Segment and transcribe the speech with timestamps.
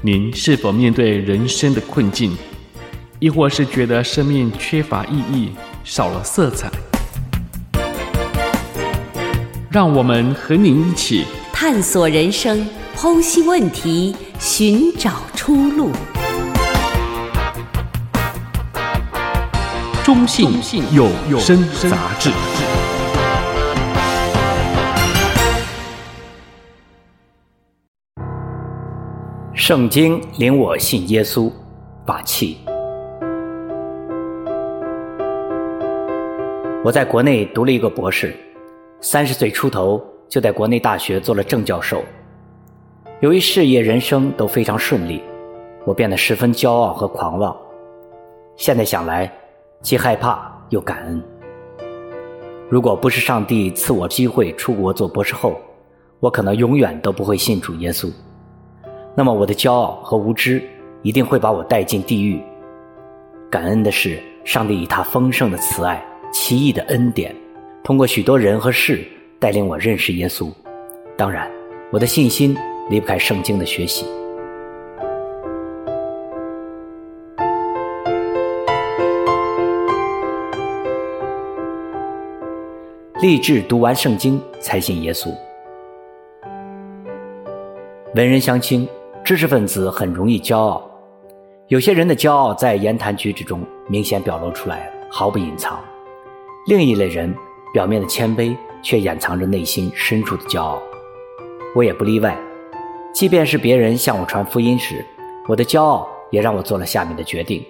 [0.00, 2.36] 您是否面对人生的困境，
[3.18, 5.50] 亦或是觉得生命缺乏意义、
[5.82, 6.70] 少了色彩？
[9.68, 12.64] 让我们和您一起探索人生，
[12.96, 15.90] 剖析问题，寻找出路。
[20.04, 20.48] 中信
[20.92, 21.10] 有
[21.40, 21.60] 声
[21.90, 22.30] 杂志。
[29.68, 31.52] 圣经领我信耶稣，
[32.06, 32.56] 法器。
[36.82, 38.34] 我在国内读了一个博士，
[39.02, 42.02] 三十岁出头就在国内大学做了正教授。
[43.20, 45.22] 由于事业、人生都非常顺利，
[45.84, 47.54] 我变得十分骄傲和狂妄。
[48.56, 49.30] 现在想来，
[49.82, 51.22] 既害怕又感恩。
[52.70, 55.60] 如果不是上帝赐我机会出国做博士后，
[56.20, 58.10] 我可能永远都不会信主耶稣。
[59.18, 60.62] 那么我的骄傲和无知
[61.02, 62.40] 一定会把我带进地狱。
[63.50, 66.00] 感恩的是，上帝以他丰盛的慈爱、
[66.32, 67.34] 奇异的恩典，
[67.82, 69.04] 通过许多人和事
[69.40, 70.52] 带领我认识耶稣。
[71.16, 71.50] 当然，
[71.90, 72.56] 我的信心
[72.88, 74.06] 离不开圣经的学习。
[83.20, 85.28] 立志读完圣经才信耶稣。
[88.14, 88.88] 文人相轻。
[89.28, 90.82] 知识分子很容易骄傲，
[91.66, 95.76] 有些人的骄傲在言谈举止中明显表露出来，毫不隐藏；
[96.66, 97.36] 另一类人
[97.70, 100.80] 表面的谦卑，却掩藏着内心深处的骄傲。
[101.76, 102.34] 我也不例外。
[103.12, 105.04] 即便是别人向我传福音时，
[105.46, 107.62] 我的骄傲也让我做了下面的决定：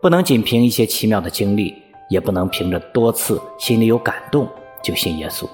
[0.00, 1.74] 不能仅凭一些奇妙的经历，
[2.08, 4.48] 也不能凭着多次心里有感动
[4.82, 5.46] 就信耶稣。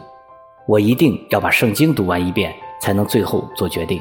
[0.69, 4.01] 我一定要把圣经读完一遍，才能最后做决定。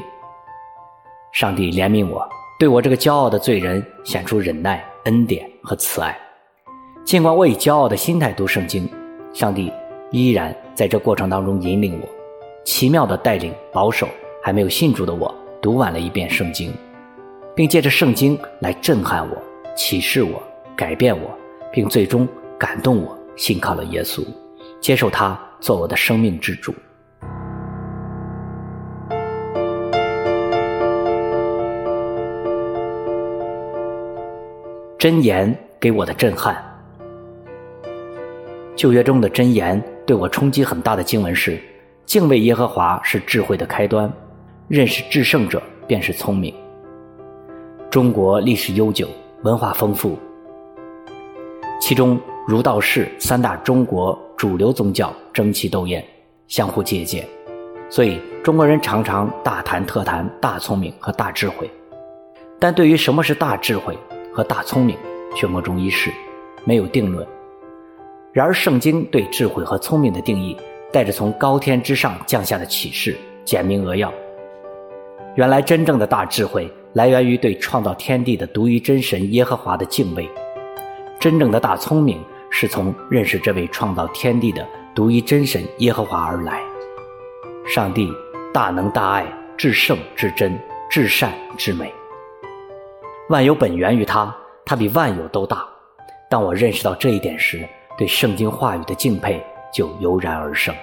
[1.36, 2.26] 上帝怜悯我，
[2.58, 6.18] 对我这个骄傲的罪人显出忍耐、恩典和慈爱。
[7.04, 8.90] 尽管我以骄傲的心态读圣经，
[9.34, 9.70] 上帝
[10.12, 12.08] 依然在这过程当中引领我，
[12.64, 14.08] 奇妙的带领保守
[14.42, 16.74] 还没有信主的我读完了一遍圣经，
[17.54, 19.38] 并借着圣经来震撼我、
[19.76, 20.42] 启示我、
[20.74, 21.30] 改变我，
[21.70, 22.26] 并最终
[22.58, 24.26] 感动我，信靠了耶稣，
[24.80, 26.74] 接受他做我的生命之主。
[35.06, 36.58] 箴言给我的震撼。
[38.76, 41.62] 旧约中的箴言对我冲击很大的经文是：
[42.08, 44.12] 敬畏耶和华是智慧的开端，
[44.68, 46.52] 认识至圣者便是聪明。
[47.92, 49.08] 中国历史悠久，
[49.44, 50.18] 文化丰富，
[51.80, 56.04] 其中儒道释三大中国主流宗教争奇斗艳，
[56.48, 57.24] 相互借鉴，
[57.92, 61.70] 所以中国人常常大谈特谈大聪明和大智慧。
[62.60, 63.96] 但对于什么是大智慧，
[64.36, 64.98] 和大聪明
[65.34, 66.12] 却莫衷一是，
[66.66, 67.26] 没有定论。
[68.34, 70.58] 然而，圣经对智慧和聪明的定义，
[70.92, 73.16] 带着从高天之上降下的启示，
[73.46, 74.14] 简明扼要。
[75.36, 80.26] 原来，真正的大智慧来源于对创造天地的独一真神耶和华的敬畏；
[81.18, 86.62] 真正的大聪明是从认识这位创造天地的独一真神耶和华而来。
[87.66, 88.12] 上帝
[88.54, 89.26] 大能大爱，
[89.56, 90.60] 至圣至真，
[90.90, 91.90] 至善至美。
[93.28, 94.32] 万有本源于他，
[94.64, 95.66] 他比万有都大。
[96.30, 99.44] 当我认识到这一点时，对圣经话语的敬佩
[99.74, 100.76] 就油然而生。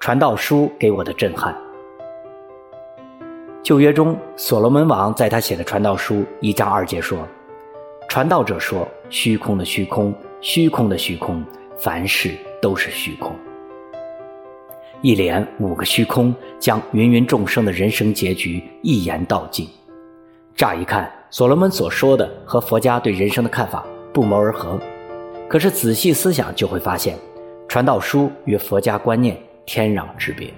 [0.00, 1.56] 传道书给我的震撼。
[3.62, 7.18] 旧约中，所罗门王在他写的传道书一章二节说
[8.10, 11.44] ：“传道者说，虚空的虚空，虚空的虚空，
[11.78, 12.36] 凡事。”
[12.66, 13.32] 都是虚空，
[15.00, 19.68] 一连五个虚空将芸芸众生的人生结局一言道尽。
[20.56, 24.80] 乍一看，所罗门所说的和佛家对人生的看法不谋而合，
[25.46, 27.16] 可是仔细思想就会发现，
[27.68, 30.52] 传道书与佛家观念天壤之别。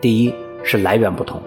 [0.00, 0.32] 第一
[0.64, 1.42] 是来源不同，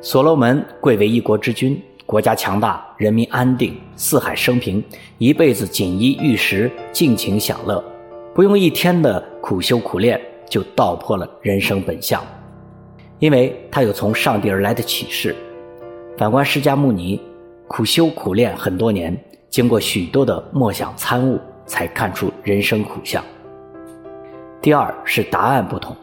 [0.00, 4.82] 所罗门贵为一国之君，国家强大，人民安定，四海升平，
[5.18, 7.80] 一辈子锦衣玉食，尽情享乐。
[8.34, 10.18] 不用一天的苦修苦练，
[10.48, 12.24] 就道破了人生本相，
[13.18, 15.36] 因为他有从上帝而来的启示。
[16.16, 17.20] 反观释迦牟尼，
[17.68, 19.14] 苦修苦练很多年，
[19.50, 23.22] 经过许多的默想参悟，才看出人生苦相。
[24.62, 25.94] 第二是答案不同，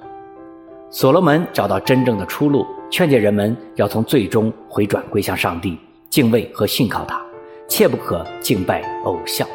[0.92, 5.80] 所罗门找到真正的出路，劝诫人们要从最终回转归向上帝，
[6.12, 7.20] 敬畏和信靠他，
[7.68, 9.48] 切不可敬拜偶像。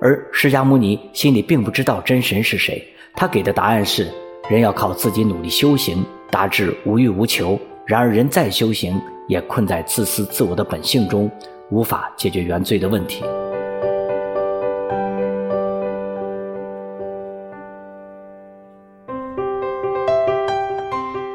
[0.00, 2.80] 而释迦牟尼心里并不知道真神是谁，
[3.16, 4.06] 他给的答案是：
[4.48, 7.58] 人要靠自己努力修行，达至无欲无求。
[7.84, 11.28] 然而人再修行，也困在自私自我的本性中，
[11.70, 13.24] 无法解决原罪的问题。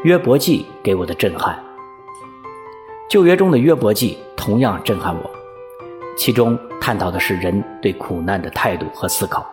[0.03, 1.57] 约伯记给我的震撼，
[3.09, 5.42] 旧约中的约伯记同样震撼我。
[6.15, 9.45] 其中探讨的是人对苦难的态度和思考，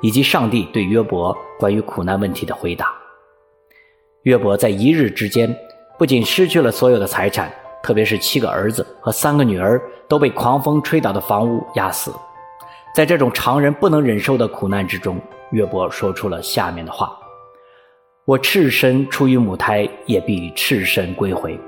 [0.00, 2.92] 以及上帝对约伯关于苦难问题的回答。
[4.22, 5.54] 约伯在一日之间，
[5.98, 7.52] 不仅失去了所有的财产，
[7.82, 12.12] 特别是七个儿子和三个女儿都被狂风吹倒的房屋压死。
[12.94, 15.20] 在这种常人不能忍受的苦难之中，
[15.50, 17.16] 约伯说出了下面的话
[18.24, 21.58] ：“我赤身出于母胎，也必赤身归回。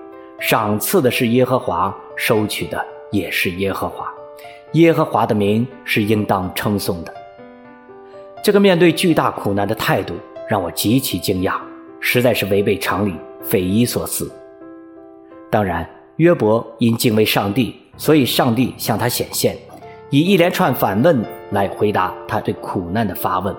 [0.40, 4.12] 赏赐的是耶和华，收取的也是耶和华。”
[4.72, 7.12] 耶和华的名是应当称颂的。
[8.42, 10.14] 这个面对巨大苦难的态度
[10.48, 11.54] 让我极其惊讶，
[12.00, 14.30] 实在是违背常理，匪夷所思。
[15.50, 19.56] 当然，约伯因敬畏上帝，所以上帝向他显现，
[20.08, 23.54] 以一连串反问来回答他对苦难的发问。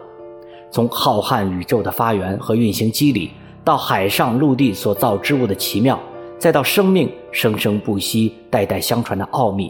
[0.72, 3.32] 从浩瀚宇宙的发源和运行机理，
[3.66, 6.00] 到海上陆地所造之物的奇妙，
[6.40, 9.70] 再到生命生生不息、代代相传的奥秘。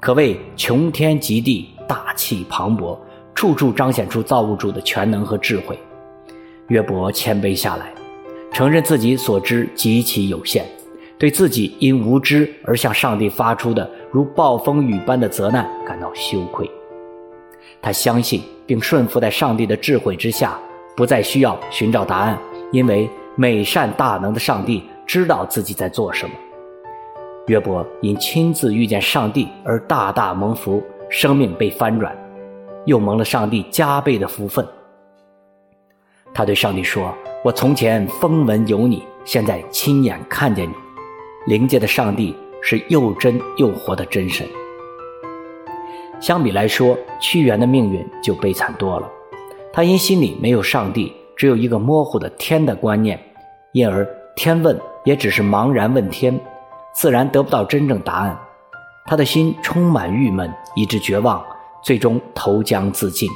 [0.00, 2.96] 可谓穷天极地，大气磅礴，
[3.34, 5.76] 处处彰显出造物主的全能和智慧。
[6.68, 7.92] 约伯谦卑下来，
[8.52, 10.64] 承认自己所知极其有限，
[11.18, 16.70] 对自己因无知而向上帝发出的如暴风雨般的责难感到羞愧。
[17.82, 20.56] 他相信并顺服在上帝的智慧之下，
[20.96, 22.38] 不再需要寻找答案，
[22.70, 26.32] 因为美善大能的上帝知道自己在做什么。
[27.48, 32.14] 约伯因亲自遇见上帝而大大蒙福，生命被翻转，
[32.84, 34.64] 又蒙了上帝加倍的福分。
[36.34, 37.12] 他对上帝说
[37.42, 40.74] ：“我从前风闻有你，现在亲眼看见你。
[41.46, 44.46] 灵界的上帝是又真又活的真神。”
[46.20, 49.10] 相比来说，屈原的命运就悲惨多了。
[49.72, 53.18] 他因心里没有上帝，只有一个模糊的天的观念，
[53.72, 54.06] 因而
[54.36, 56.38] 天问也只是茫然问天。
[56.98, 58.36] 自然得不到真正答案，
[59.06, 61.40] 他的心充满郁闷，以致绝望，
[61.80, 63.30] 最终投江自尽。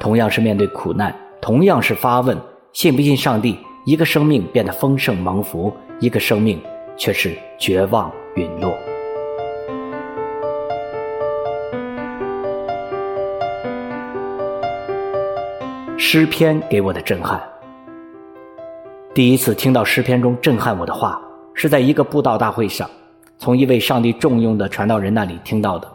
[0.00, 2.36] 同样是面对苦难，同样是发问，
[2.72, 3.56] 信不信上帝？
[3.84, 6.60] 一个生命变得丰盛蒙福，一个生命
[6.96, 8.76] 却是绝望陨落。
[15.96, 17.40] 诗篇给我的震撼，
[19.14, 21.22] 第一次听到诗篇中震撼我的话。
[21.60, 22.88] 是在一个布道大会上，
[23.36, 25.92] 从一位上帝重用的传道人那里听到的。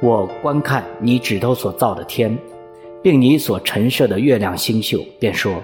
[0.00, 2.38] 我观看你指头所造的天，
[3.02, 5.60] 并你所陈设的月亮星宿，便说：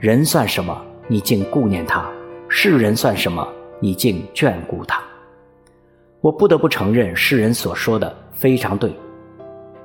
[0.00, 0.76] 人算什么？
[1.06, 2.10] 你竟顾念他；
[2.48, 3.46] 世人算什么？
[3.78, 5.00] 你竟眷顾他。
[6.20, 8.92] 我不得不承认，世人所说的非常对。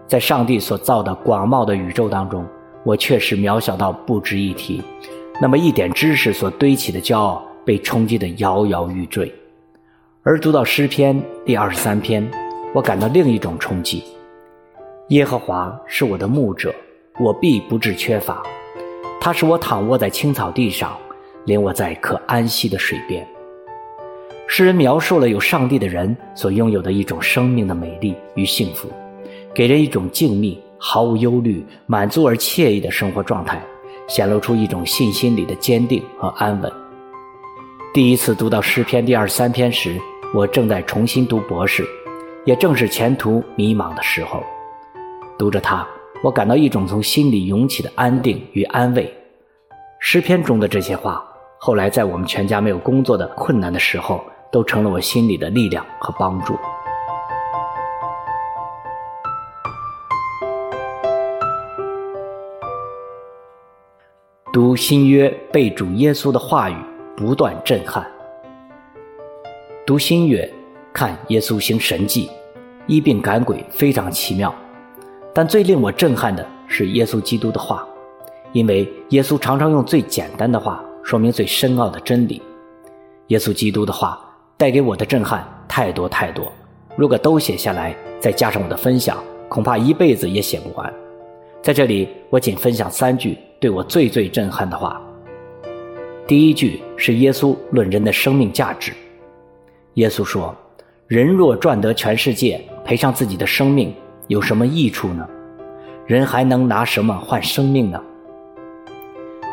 [0.08, 2.44] 在上帝所造的广袤的宇宙当中，
[2.84, 4.82] 我确实渺小到不值一提。
[5.40, 7.40] 那么一点知识所堆起的骄傲。
[7.66, 9.34] 被冲击得摇摇欲坠，
[10.22, 12.30] 而读到诗篇第二十三篇，
[12.74, 14.04] 我感到另一种冲击。
[15.10, 16.74] 耶和华是我的牧者，
[17.20, 18.44] 我必不致缺乏。
[19.22, 20.98] 他使我躺卧在青草地上，
[21.46, 23.26] 领我在可安息的水边。
[24.48, 28.90] 诗人描述了有上帝的人所拥有的一种生命的美丽与幸福，
[29.54, 33.62] 给人一种静谧、毫无忧虑、满足而惬意的生活状态，
[34.08, 36.72] 显露出一种信心里的坚定和安稳。
[37.94, 40.02] 第一次读到诗篇第二十三篇时，
[40.34, 41.88] 我正在重新读博士，
[42.44, 44.44] 也正是前途迷茫的时候。
[45.38, 45.86] 读着它，
[46.24, 49.14] 我感到一种从心里涌起的安定与安慰。
[50.00, 51.24] 诗篇中的这些话，
[51.60, 56.58] 后来在我们全家没有工作的困难的时候，都成了我心里的力量和帮助。
[64.52, 66.76] 读新约背主耶稣的话语。
[67.16, 68.06] 不断震撼。
[69.86, 70.50] 读新约，
[70.92, 72.30] 看耶稣行神迹，
[72.88, 74.54] 医病赶鬼，非常奇妙。
[75.34, 77.88] 但最令我震撼的是耶稣基督的话，
[78.52, 82.42] 因为耶稣常常用最简单的话说明最深奥的真理。
[83.28, 84.20] 耶稣基督的话
[84.58, 86.52] 带给我的震撼太多太多，
[86.96, 90.92] 如果都写下来，再加上我的分享，恐怕一辈子也写不完。
[91.62, 95.00] 在这里，我仅分享三句对我最最震撼的话。
[96.26, 98.94] 第一句是耶稣论人的生命价值。
[99.96, 100.56] 耶稣说
[101.06, 103.94] ：“人若赚得全世界，赔上自己的生命，
[104.28, 105.28] 有什么益处呢？
[106.08, 108.02] 人还能拿什么换生命呢？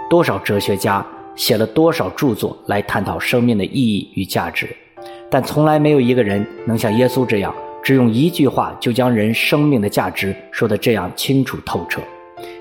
[0.09, 4.69] 多少哲学家写了多少著作来探讨生命的意义与价值，
[5.29, 12.01] 但从来没有一个人能像耶稣这样，只用一句话就将人生命的价值说得这样清楚透彻，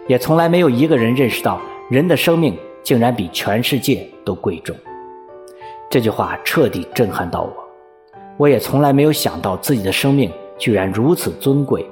[0.08, 1.62] 也从来没有一个人认识到
[1.92, 4.76] 人的生命竟然比全世界都贵重。
[5.90, 7.54] 这句话彻底震撼到我，
[8.38, 11.86] 我也从来没有想到自己的生命居然如此尊贵，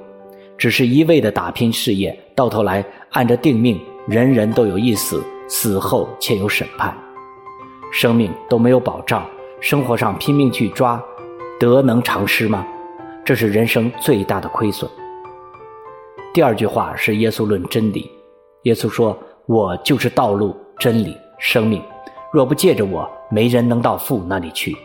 [0.56, 5.22] 只是一味的打拼事业，到头来按着定命，人人都有一死。
[5.50, 6.94] 死后且有审判，
[7.90, 9.26] 生命都没有保障，
[9.62, 11.02] 生活上拼命去抓，
[11.58, 12.66] 得能偿失吗？
[13.24, 14.90] 这是人生最大的亏损。
[16.34, 18.10] 第二句话是耶稣论真理，
[18.64, 19.18] 耶稣说
[19.48, 21.82] ：“我就是道路、真理、生命，
[22.32, 24.76] 若不借着我，没人能到父那里去。”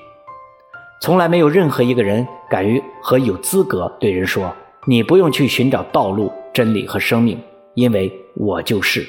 [1.01, 4.53] 从来没有任何一个人敢于和有资格对人说
[4.87, 7.37] ：“你不用去寻找道路、真理和生命，
[7.73, 9.05] 因为我就是。”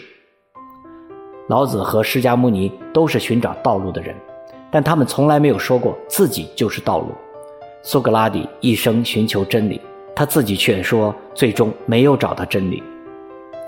[1.49, 4.17] 老子和释迦牟尼都是寻找道路的人，
[4.71, 7.13] 但他们从来没有说过自己就是道路。
[7.83, 9.81] 苏格拉底一生寻求真理，
[10.17, 12.83] 他自己却说最终没有找到真理，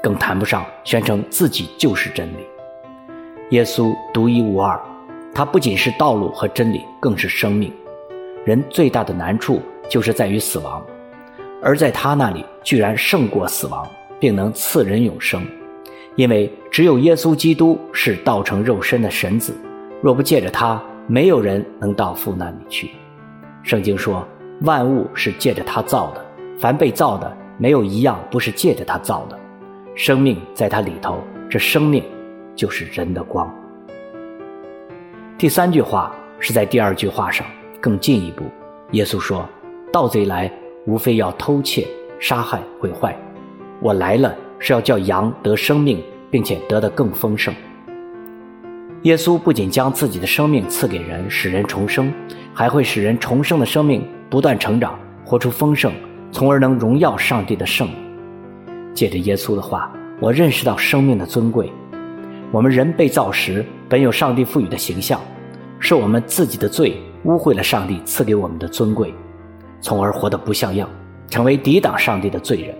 [0.02, 2.46] 更谈不上宣称自己就是真理。
[3.50, 4.76] 耶稣独一无二，
[5.32, 7.72] 他不仅是道路和真理，更是生命。
[8.44, 10.84] 人最大的难处就是在于死亡，
[11.62, 13.86] 而在他那里居然胜过死亡，
[14.18, 15.40] 并能赐人永生。
[16.16, 19.54] 因为只有耶稣基督是道成肉身的神子，
[20.02, 22.90] 若不借着他，没有人能到父那里去。
[23.62, 24.26] 圣经说，
[24.62, 26.24] 万物是借着他造的，
[26.58, 29.38] 凡被造的，没有一样不是借着他造的。
[29.94, 32.02] 生命在他里头，这生命
[32.56, 33.48] 就是人的光。
[35.38, 37.46] 第三句话是在第二句话上
[37.80, 38.42] 更进一步，
[38.90, 39.48] 耶稣说
[39.92, 40.50] ：“盗贼来，
[40.86, 41.86] 无非要偷窃、
[42.18, 43.16] 杀害、毁坏。
[43.80, 47.54] 我来了。”是要叫羊得生命，并且得的更丰盛。
[49.02, 52.10] 耶稣不仅将自己的生命赐给人，使人重生，
[52.54, 55.92] 还会使人重生的生命不断成长，活出丰盛，
[56.32, 57.86] 从而能荣耀上帝的圣。
[58.94, 61.70] 借着耶稣的话，我认识到生命的尊贵。
[62.52, 65.20] 我们人被造时，本有上帝赋予的形象，
[65.80, 69.12] 是我们自己的罪污秽了上帝赐给我们的尊贵，
[69.80, 70.88] 从而活得不像样，
[71.28, 72.74] 成为抵挡上帝的罪人。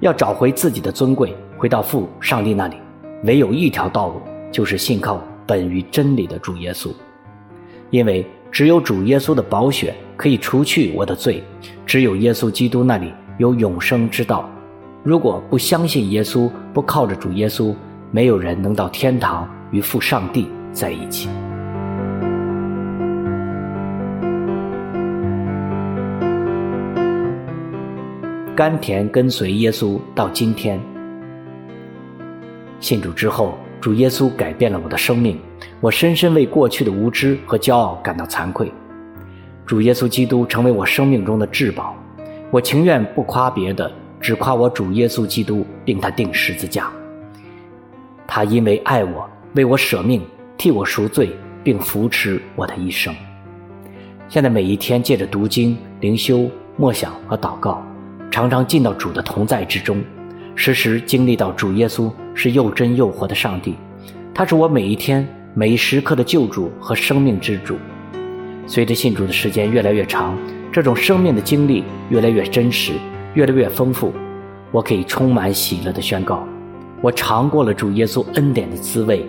[0.00, 2.76] 要找回自己的尊贵，回到父上帝那里，
[3.22, 4.20] 唯有一条道路，
[4.50, 6.90] 就是信靠本于真理的主耶稣。
[7.90, 11.44] 因为只有主耶稣的宝血可以除去我的罪，
[11.86, 14.50] 只有耶稣基督那里有永生之道。
[15.04, 17.72] 如果不相信耶稣，不靠着主耶稣，
[18.14, 21.30] 没有人能到天堂与父上帝在一起。
[28.54, 30.78] 甘甜跟随耶稣到今天，
[32.80, 35.40] 信主之后，主耶稣改变了我的生命，
[35.80, 38.70] 我深深为过去的无知和骄傲感到惭愧。
[39.64, 41.96] 主耶稣基督成为我生命中的至宝，
[42.50, 43.90] 我情愿不夸别的，
[44.20, 46.92] 只夸我主耶稣基督，并他钉十字架。
[48.34, 50.22] 他因为爱我，为我舍命，
[50.56, 53.14] 替我赎罪，并扶持我的一生。
[54.26, 57.84] 现在每一天借着读经、灵修、默想和祷告。
[58.30, 60.02] 常常进到主的同在之中，
[60.54, 63.74] 时时经历到主耶稣是又真又活的上帝，
[64.32, 67.76] 他是我每一天每一时刻的救主和生命之主。
[68.66, 70.34] 随着信主的时间越来越长，
[70.72, 72.94] 这种生命的经历越来越真实，
[73.34, 74.10] 越来越丰富，
[74.70, 76.48] 我可以充满喜乐的宣告：
[77.02, 79.28] 我尝过了主耶稣恩典的滋味，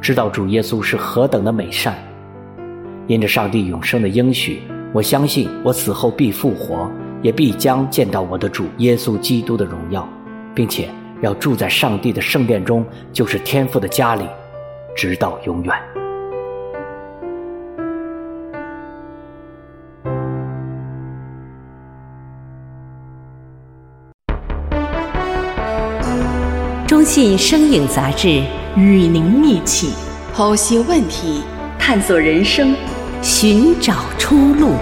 [0.00, 1.96] 知道主耶稣是何等的美善。
[3.06, 4.60] 因着上帝永生的应许，
[4.92, 6.88] 我相信我死后必复活。
[7.22, 10.06] 也必将见到我的主耶稣基督的荣耀，
[10.54, 10.90] 并且
[11.22, 14.26] 要住在上帝的圣殿中，就是天父的家里，
[14.94, 16.03] 直到永远。
[27.04, 28.42] 信声影杂志
[28.76, 29.92] 与您一起
[30.34, 31.42] 剖析问题，
[31.78, 32.74] 探索人生，
[33.22, 34.72] 寻找出路。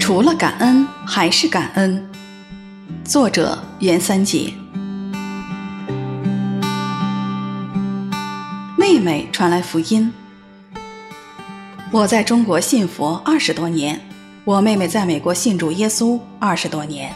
[0.00, 2.10] 除了感恩还是感恩。
[3.04, 4.54] 作者：袁三姐。
[8.76, 10.12] 妹妹传来福音。
[11.90, 14.00] 我在中国信佛二十多年，
[14.44, 17.14] 我妹妹在美国信主耶稣二十多年。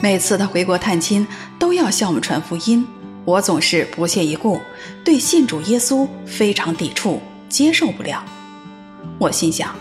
[0.00, 1.26] 每次她回国探亲，
[1.58, 2.86] 都要向我们传福音，
[3.26, 4.58] 我总是不屑一顾，
[5.04, 8.24] 对信主耶稣非常抵触，接受不了。
[9.18, 9.76] 我心想。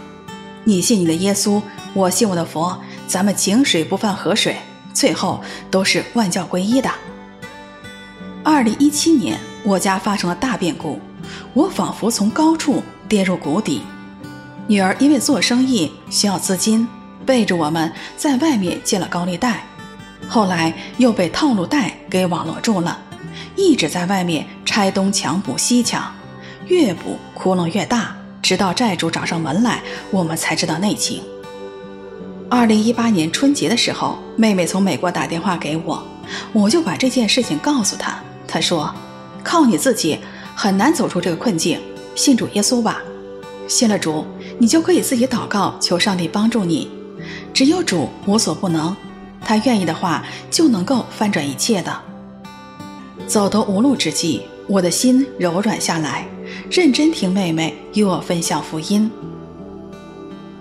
[0.65, 1.62] 你信你的耶稣，
[1.94, 2.77] 我信我的佛，
[3.08, 4.58] 咱们井水不犯河水，
[4.94, 5.41] 最后
[5.72, 6.89] 都是万教归一的。
[8.44, 11.00] 二零一七年，我家发生了大变故，
[11.53, 13.82] 我仿佛从高处跌入谷底。
[14.67, 16.88] 女儿因为做生意需要资金，
[17.25, 19.63] 背着我们在外面借了高利贷，
[20.27, 23.00] 后来又被套路贷给网罗住了，
[23.55, 26.12] 一直在外面拆东墙补西墙，
[26.67, 28.15] 越补窟窿越大。
[28.41, 29.81] 直到债主找上门来，
[30.12, 31.22] 我们才知道内情。
[32.48, 36.03] 二零一八年春节的时候，妹妹从美国打电话给我，
[36.53, 38.19] 我就把这件事情告诉她。
[38.48, 38.93] 她说
[39.43, 40.19] ：“靠你自己
[40.55, 41.79] 很难走出这个困境，
[42.15, 43.01] 信主耶稣吧。
[43.67, 44.24] 信了主，
[44.58, 46.90] 你就可以自己祷告，求上帝帮助你。
[47.54, 48.96] 只有主无所不能，
[49.42, 52.02] 他愿意的话就能够翻转一切的。”
[53.28, 56.28] 走投无路之际，我的心柔软下来。
[56.70, 59.10] 认真听妹妹与我分享福音。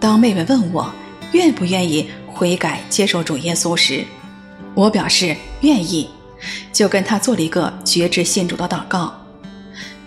[0.00, 0.90] 当妹妹问我
[1.32, 4.04] 愿不愿意悔改接受主耶稣时，
[4.74, 6.08] 我表示愿意，
[6.72, 9.14] 就跟她做了一个决志信主的祷告。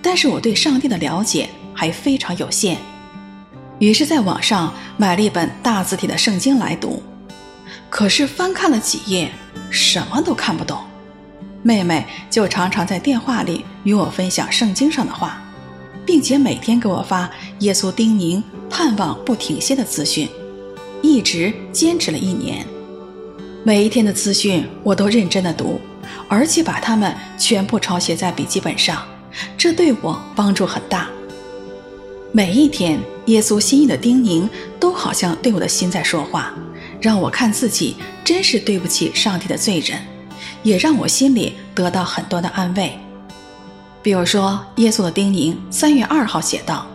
[0.01, 2.77] 但是我对上帝的了解还非常有限，
[3.79, 7.01] 于是在网上买了一本大字体的圣经来读。
[7.89, 9.31] 可是翻看了几页，
[9.69, 10.79] 什么都看不懂。
[11.63, 15.41] 妹妹就常常在电话里与我分享圣经上的话。
[16.07, 17.29] 并且每天给我发
[17.60, 20.29] 耶稣叮咛、盼望不停歇的资讯，
[21.01, 22.65] 一直坚持了一年。
[23.65, 25.81] 每一天的资讯我都认真的读，
[26.29, 29.05] 而且把它们全部抄写在笔记本上，
[29.57, 31.10] 这对我帮助很大。
[32.31, 36.53] 每一天，耶稣心意的叮咛都好像对我的心在说话，
[37.01, 40.00] 让我看自己真是对不起上帝的罪人，
[40.63, 42.98] 也让我心里得到很多的安慰。
[44.01, 46.88] 比如说，耶稣的叮咛，三月二号写道：“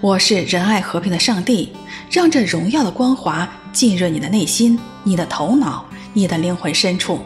[0.00, 1.70] 我是仁爱和平的上帝，
[2.10, 7.20] 让这荣耀的光华浸润你的内心、你的头脑、你的灵魂深处。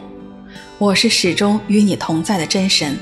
[0.77, 2.97] 我是始终与你同在的真神，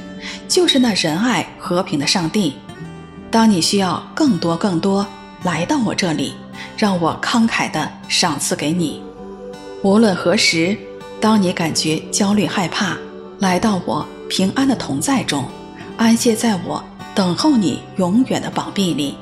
[0.48, 2.54] 就是那仁爱和平的上帝。
[3.32, 5.08] 当你需要更多更多，
[5.44, 6.34] 来到我这里，
[6.78, 9.02] 让我慷慨地赏赐给你。
[9.82, 10.78] 无论何时，
[11.22, 12.98] 当你感觉焦虑害怕，
[13.40, 15.46] 来到我平安的同在中。”
[15.98, 16.82] 安歇在我
[17.14, 19.18] 等候你永远的膀臂里。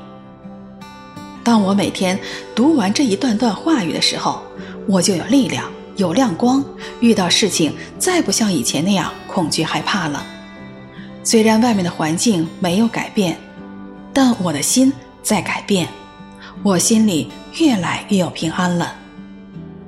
[1.42, 2.16] 当我每天
[2.54, 4.42] 读完这一段段话语的时候，
[4.86, 5.64] 我就有力量，
[5.96, 6.64] 有亮光。
[7.00, 10.24] 遇到事情再不像以前那样恐惧害怕了。
[11.24, 13.36] 虽然外面的环境没有改变，
[14.12, 15.88] 但我的心在改变。
[16.64, 18.94] 我心里越来越有平安了。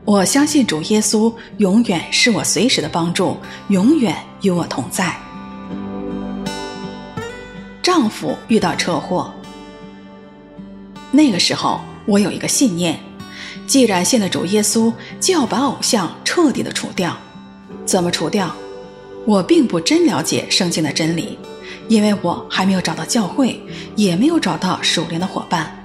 [0.04, 3.36] 我相信主耶稣永远是我随时的帮助，
[3.68, 5.16] 永远与我同在。
[7.82, 9.32] 丈夫遇到车祸，
[11.10, 12.98] 那个时候我有一个信念：
[13.66, 17.16] 既然信了主耶稣，就要把偶像彻底的除掉。
[17.84, 18.54] 怎么除掉？
[19.26, 21.36] 我并不真了解圣经的真理，
[21.88, 23.60] 因为我还没有找到教会，
[23.96, 25.76] 也没有找到属灵的伙伴。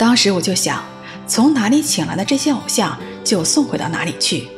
[0.00, 0.82] 当时我就想，
[1.26, 4.48] 从哪里请来的这些偶像，就送回到哪里去。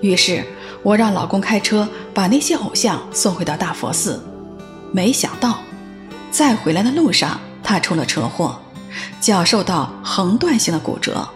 [0.00, 0.44] 于是
[0.84, 4.22] 我让老公开车把那些偶像送回到大佛寺。
[4.92, 5.58] 没想到。
[6.30, 8.56] 在回来的路上，他出了车祸，
[9.20, 11.28] 脚受到横断性的骨折，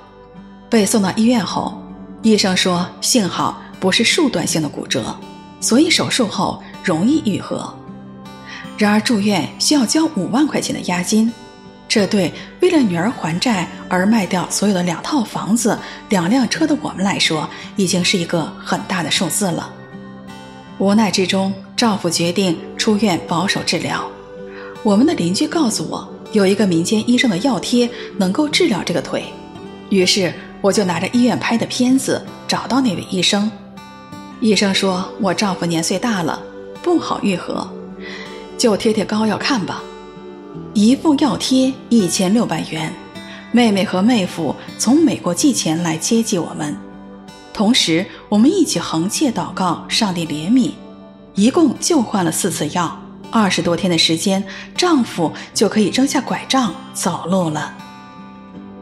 [0.69, 1.83] 被送到医院后，
[2.23, 5.17] 医生说幸好不是竖断性的骨折，
[5.59, 7.75] 所以手术后容易愈合。
[8.79, 11.33] 然而住院需要交五万块钱的押金，
[11.91, 15.77] 这对为了女儿还债而卖掉所有的两套房子、
[16.09, 19.69] 两辆车的我们来说，已经是一个很大的数字了。
[20.79, 24.09] 无奈之中，丈夫决定出院保守治疗。
[24.85, 29.25] 我们的邻居告诉我，有一个民间医生的药贴能够治疗这个腿，
[29.89, 33.51] 于是我就拿着医院拍的片子找到那位医生。
[34.39, 36.41] 医生说我丈夫年岁大了，
[36.85, 37.69] 不好愈合，
[38.57, 39.83] 就贴贴膏药看吧。
[40.75, 42.93] 一副药贴一千六百元，
[43.53, 46.77] 妹妹和妹夫从美国寄钱来接济我们，
[47.53, 50.73] 同时我们一起横切祷告，上帝怜悯，
[51.35, 52.99] 一共就换了四次药。
[53.33, 54.45] 二十多天的时间，
[54.77, 57.73] 丈夫就可以扔下拐杖走路了。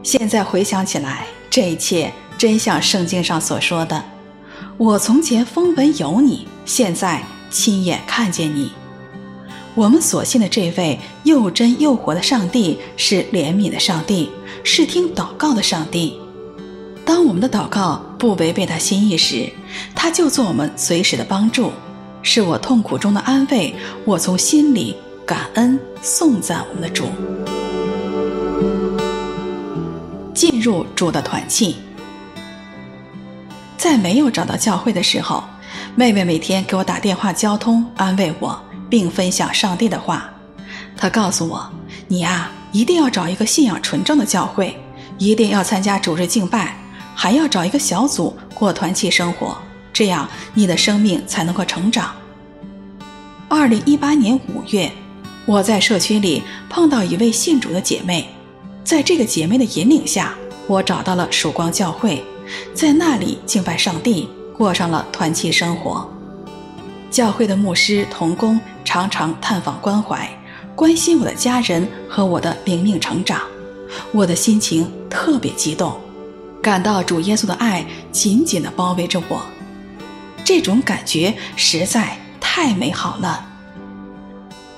[0.01, 4.03] 现在回想起来，这一切真像圣经上所说的
[4.77, 8.71] ：“我从前风闻有你，现在亲眼看见你。”
[9.79, 14.29] 我们所信的这位又真又活的上帝是怜悯的上帝，
[14.61, 16.19] 是听祷告的上帝。
[17.05, 19.49] 当我们的祷告不违背他心意时，
[19.95, 21.71] 他就做我们随时的帮助。
[22.21, 27.05] 是我痛苦中的安慰，我从心里感恩颂赞我们的主。
[30.33, 31.77] 进入主的团契。
[33.77, 35.41] 在没有找到教会的时候，
[35.95, 40.29] 妹妹每天给我打电话交通，安慰我，并分享上帝的话。
[40.97, 41.71] 他告诉我
[42.09, 44.77] ：“你呀，一定要找一个信仰纯正的教会，
[45.17, 46.75] 一定要参加主日敬拜，
[47.15, 49.57] 还要找一个小组过团契生活，
[49.93, 52.13] 这样你的生命才能够成长。”
[53.47, 54.91] 二零一八年五月，
[55.45, 58.29] 我在社区里碰到一位信主的姐妹，
[58.83, 60.35] 在这个姐妹的引领下，
[60.67, 62.23] 我找到了曙光教会。
[62.73, 66.09] 在那里敬拜上帝，过上了团契生活。
[67.09, 70.27] 教会的牧师同工常常探访关怀，
[70.75, 73.39] 关心我的家人和我的灵命成长，
[74.11, 75.95] 我的心情特别激动，
[76.59, 79.43] 感到主耶稣的爱紧紧地包围着我，
[80.43, 83.45] 这种感觉实在太美好了。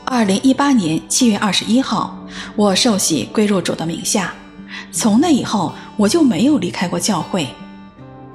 [0.03, 2.19] 二零一八年七月二十一号，
[2.57, 4.33] 我受洗归入主的名下，
[4.91, 7.47] 从那以后我就没有离开过教会。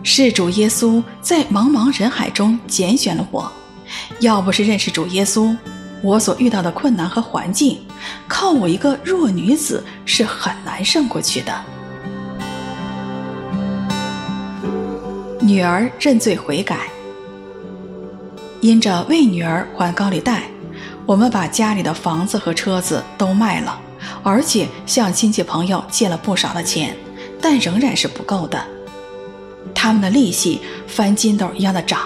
[0.02, 3.52] 是主耶稣在茫茫人海中拣选了我，
[4.20, 5.56] 要不是认识主耶稣，
[6.02, 7.78] 我所遇到的困难和环境，
[8.28, 11.52] 靠我一个弱女子是很难胜过去的。
[15.40, 16.88] 女儿认罪悔改，
[18.60, 20.42] 因着为女儿还高利贷，
[21.06, 23.78] 我们把家里的房子和车子都卖了，
[24.24, 26.96] 而且向亲戚朋友借了不少的钱，
[27.40, 28.60] 但仍然是不够的。
[29.72, 32.00] 他们的利息翻筋斗一样的涨，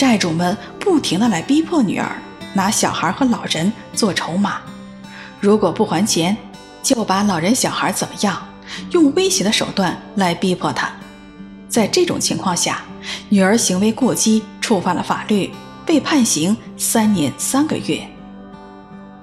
[0.00, 2.10] 债主们不停地来逼迫女儿，
[2.54, 4.62] 拿小孩和老人做筹码，
[5.38, 6.34] 如果不还钱，
[6.82, 8.42] 就把老人小孩怎么样，
[8.92, 10.90] 用威胁的手段来逼迫她。
[11.68, 12.80] 在这种情况下，
[13.28, 15.50] 女儿行为过激，触犯了法律，
[15.84, 18.00] 被判刑三年三个月。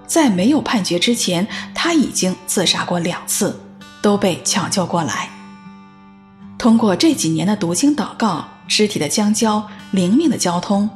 [0.06, 3.60] 在没有判决之前，她已经自杀过两次，
[4.00, 5.28] 都被抢救过来。
[6.56, 10.90] 通过这几年的读经祷告、肢体的相交、灵命的交通，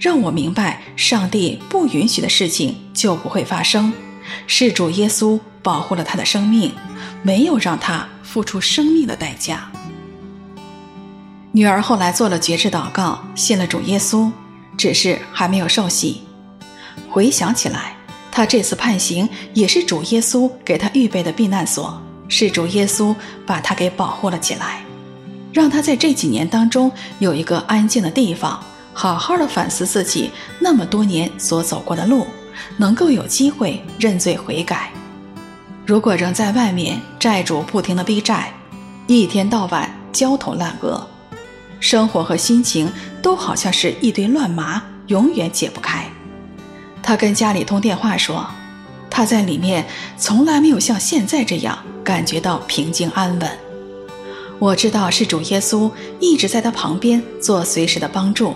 [0.00, 3.92] 让我明白，上帝不允许的事情就不会发生。
[4.46, 6.72] 是主耶稣保护了他的生命，
[7.22, 9.70] 没有让他付出生命的代价。
[11.52, 14.30] 女儿后来做了绝志祷告，信了主耶稣，
[14.76, 16.22] 只是还没有受洗。
[17.10, 17.96] 回想起来，
[18.30, 23.14] 她这次判刑也是主耶稣给她预备的避难所，是主耶稣
[23.46, 24.82] 把她给保护了起来。
[25.52, 32.26] 让他在这几年当中有一个安静的地方，好好的反思自己那么多年所走过的路，
[32.76, 34.90] 能够有机会认罪悔改。
[35.86, 38.52] 如果仍在外面，债主不停的逼债，
[39.06, 41.06] 一天到晚焦头烂额，
[41.80, 46.04] 生活和心情都好像是一堆乱麻，永远解不开。
[47.02, 48.46] 他跟家里通电话说，
[49.08, 49.86] 他在里面
[50.18, 53.67] 从来没有像现在这样感觉到平静安稳。
[54.58, 58.54] 我知道是主耶稣一直在他旁边做随时的帮助，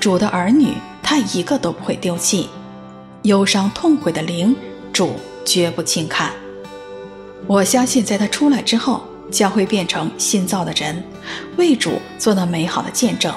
[0.00, 2.48] 主的儿女他一个都不会丢弃，
[3.22, 4.54] 忧伤痛悔的灵
[4.92, 6.32] 主绝不轻看。
[7.46, 11.00] 我相信在他出来之后，将会变成新造的人，
[11.56, 13.32] 为主做那美好的见证。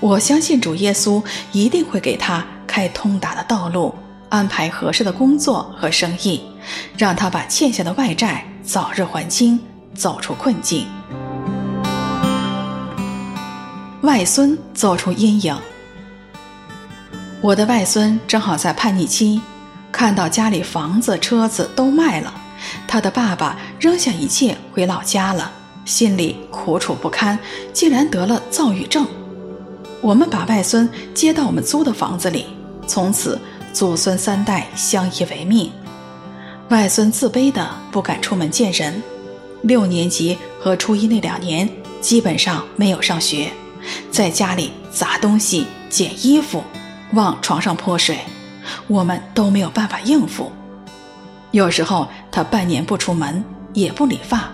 [0.00, 3.94] 我相信主耶稣一定会给他开通达的道路，
[4.30, 6.40] 安排合适的工作和生意，
[6.98, 9.60] 让他把欠下的外债早日还清。
[9.94, 10.86] 走出困境，
[14.00, 15.56] 外孙走出阴影。
[17.40, 19.40] 我的外孙正好在叛逆期，
[19.90, 22.32] 看到家里房子、车子都卖了，
[22.88, 25.52] 他的爸爸扔下一切回老家了，
[25.84, 27.38] 心里苦楚不堪，
[27.72, 29.06] 竟然得了躁郁症。
[30.00, 32.46] 我们把外孙接到我们租的房子里，
[32.86, 33.40] 从此
[33.72, 35.70] 祖孙三代相依为命。
[36.70, 39.02] 外孙自卑的不敢出门见人。
[39.62, 41.68] 六年级和初一那两年，
[42.00, 43.50] 基本上没有上学，
[44.10, 46.62] 在家里砸东西、捡衣服、
[47.12, 48.18] 往床上泼水，
[48.88, 50.50] 我们都没有办法应付。
[51.52, 54.50] 有时候他半年不出门，也不理发。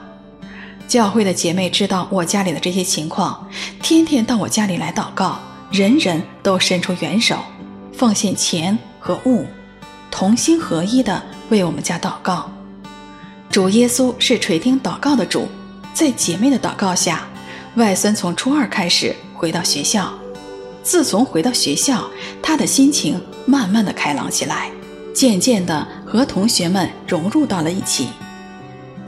[0.86, 3.48] 教会的姐妹知道我家里的这些情况，
[3.82, 5.38] 天天到我家里来祷告，
[5.70, 7.36] 人人都伸出援手，
[7.92, 9.46] 奉献钱和物，
[10.10, 12.50] 同心合一地为我们家祷告。
[13.50, 15.48] 主耶稣是垂听祷告的主，
[15.94, 17.26] 在姐妹的祷告下，
[17.76, 20.12] 外孙从初二开始回到学校。
[20.82, 22.08] 自从回到学校，
[22.42, 24.70] 他的心情慢慢的开朗起来，
[25.14, 28.08] 渐渐的和同学们融入到了一起。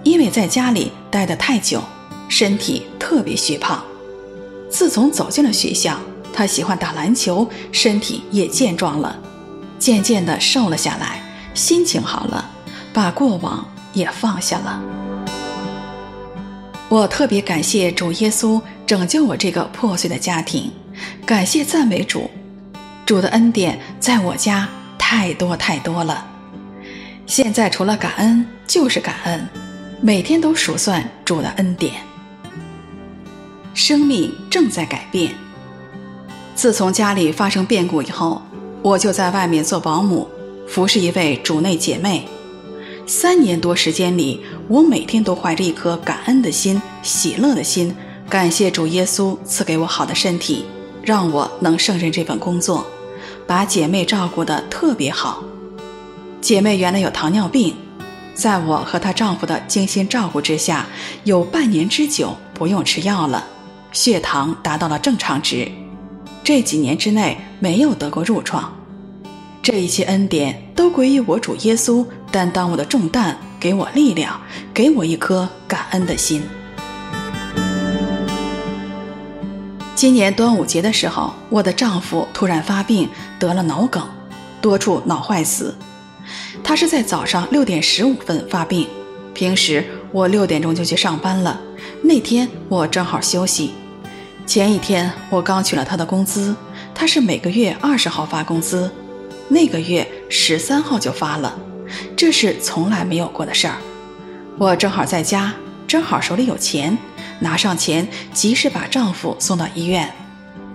[0.02, 1.82] 因为在家里待得太久，
[2.28, 3.84] 身体特别虚胖。
[4.70, 5.98] 自从走进了学校，
[6.32, 9.18] 他喜欢打篮球，身体也健壮了，
[9.78, 11.22] 渐渐的瘦了下来，
[11.52, 12.50] 心情好了，
[12.94, 13.66] 把过往。
[13.92, 14.82] 也放下了。
[16.88, 20.70] 我特别感谢主耶稣拯救我这个破碎的家庭，
[21.24, 22.28] 感谢赞美主，
[23.06, 26.26] 主的恩典在我家太多太多了。
[27.26, 29.48] 现在除了感恩就是感恩，
[30.00, 31.94] 每天都数算主的恩典。
[33.72, 35.32] 生命正在改变。
[36.56, 38.42] 自从家里发生变故以后，
[38.82, 40.28] 我就在外面做保姆，
[40.66, 42.26] 服侍一位主内姐妹。
[43.12, 47.92] 三年多时间里，我每天都怀着一颗感恩的心、喜乐的心，
[48.28, 50.64] 感谢主耶稣赐给我好的身体，
[51.02, 52.86] 让我能胜任这份工作，
[53.48, 55.42] 把姐妹照顾得特别好。
[56.40, 57.74] 姐妹原来有糖尿病，
[58.32, 60.86] 在我和她丈夫的精心照顾之下，
[61.24, 63.44] 有半年之久不用吃药了，
[63.90, 65.68] 血糖达到了正常值，
[66.44, 68.72] 这几年之内没有得过褥疮。
[69.62, 74.40] 这一切恩典都归于我主耶稣担当我的重担，给我力量，
[74.72, 76.42] 给我一颗感恩的心。
[79.94, 83.06] 今年端午节的时候，我的丈夫突然发病，
[83.38, 84.02] 得了脑梗，
[84.62, 85.76] 多处脑坏死。
[86.64, 88.88] 他是在早上六点十五分发病，
[89.34, 91.60] 平时我六点钟就去上班了。
[92.02, 93.72] 那天我正好休息。
[94.46, 96.56] 前一天我刚取了他的工资，
[96.94, 98.90] 他是每个月二十号发工资。
[99.50, 101.58] 那个月十三号就发了，
[102.16, 103.76] 这是从来没有过的事儿。
[104.56, 105.52] 我正好在家，
[105.88, 106.96] 正好手里有钱，
[107.40, 110.08] 拿上钱，及时把丈夫送到医院，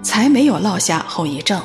[0.03, 1.61] 才没有落下后遗症。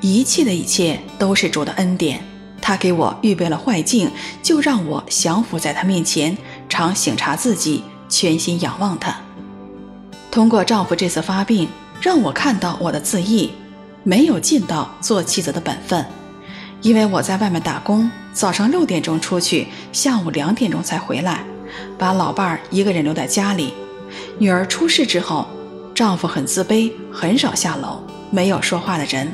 [0.00, 2.22] 一切的一切都是主的恩典，
[2.62, 4.08] 他给我预备了坏境，
[4.40, 6.38] 就让我降服在他面前，
[6.68, 9.16] 常省察自己，全心仰望他。
[10.30, 11.68] 通过丈夫这次发病，
[12.00, 13.50] 让我看到我的自义，
[14.04, 16.06] 没有尽到做妻子的本分。
[16.82, 21.44] 因为我在外面打工，早上六点钟出去，下午两点钟才回来，
[21.98, 23.74] 把老伴儿一个人留在家里。
[24.38, 25.46] 女儿出事之后，
[25.94, 29.30] 丈夫很自卑，很少下楼，没有说话的人。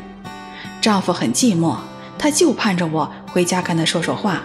[0.81, 1.77] 丈夫很寂寞，
[2.19, 4.43] 他就盼着我回家跟他说说话。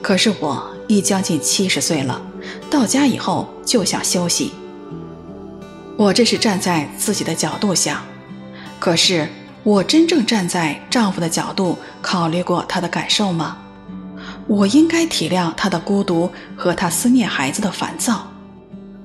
[0.00, 2.20] 可是我已将近七十岁了，
[2.70, 4.52] 到家以后就想休息。
[5.98, 8.02] 我这是站在自己的角度想，
[8.78, 9.28] 可是。
[9.64, 13.58] 我真正站在丈夫的角度考虑过他的感受吗？
[14.48, 18.26] 我应该体谅他的孤独和他思念孩子的烦躁。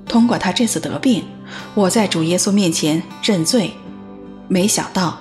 [0.07, 1.23] 通过他这次得病，
[1.75, 3.71] 我在主耶稣面前认罪。
[4.47, 5.19] 没想到，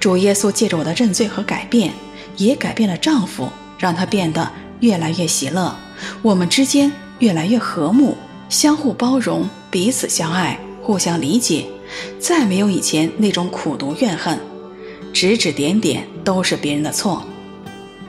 [0.00, 1.92] 主耶稣借着我的认罪和改变，
[2.36, 5.76] 也改变了丈夫，让他变得越来越喜乐。
[6.22, 8.16] 我们之间越来越和睦，
[8.48, 11.66] 相互包容，彼此相爱，互相理解，
[12.18, 14.38] 再没有以前那种苦毒怨恨。
[15.12, 17.22] 指指点点都是别人的错。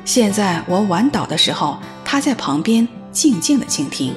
[0.06, 4.14] 现在我晚倒的时候，他在旁边静静的倾听。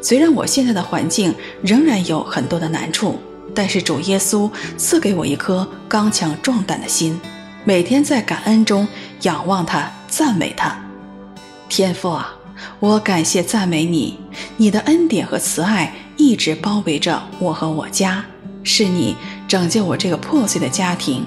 [0.00, 3.18] 虽然我现在的环境仍然有很多的难处，
[3.54, 7.20] 但是主耶稣赐给我一颗刚强壮胆的心，
[7.64, 8.86] 每天在感恩中
[9.22, 10.76] 仰望他，赞美他。
[11.68, 12.34] 天父啊，
[12.80, 14.18] 我感谢赞美你，
[14.56, 18.24] 你的恩典和慈爱一直包围着我和我家，
[18.62, 21.24] 是你拯救我这个破碎的家庭。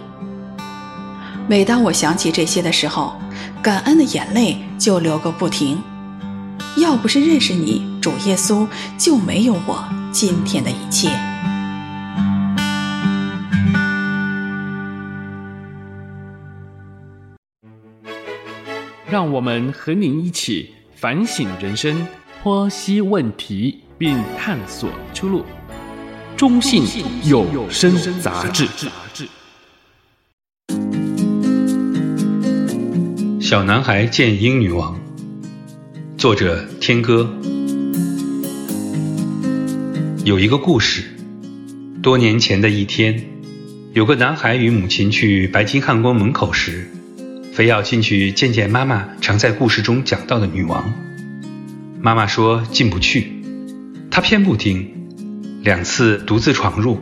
[1.48, 3.16] 每当我想起这些的时候，
[3.62, 5.80] 感恩的眼泪就流个不停。
[6.78, 11.10] 要不是认识你，主耶稣，就没有我今天的一切。
[19.08, 22.08] 让我们和您一起反省人生，
[22.44, 25.46] 剖析问题，并探索出路。
[26.36, 26.84] 中信
[27.24, 28.68] 有声杂志。
[33.46, 35.00] 小男孩见英女王，
[36.18, 37.32] 作者天歌。
[40.24, 41.04] 有一个故事，
[42.02, 43.24] 多年前的一天，
[43.94, 46.90] 有个男孩与母亲去白金汉宫门口时，
[47.54, 50.92] 非要进去见见妈妈常在故事中讲到的女王。
[52.02, 53.32] 妈妈说进不去，
[54.10, 54.92] 他偏不听，
[55.62, 57.00] 两次独自闯入，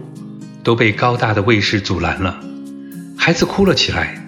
[0.62, 2.38] 都被高大的卫士阻拦了，
[3.16, 4.20] 孩子哭了起来。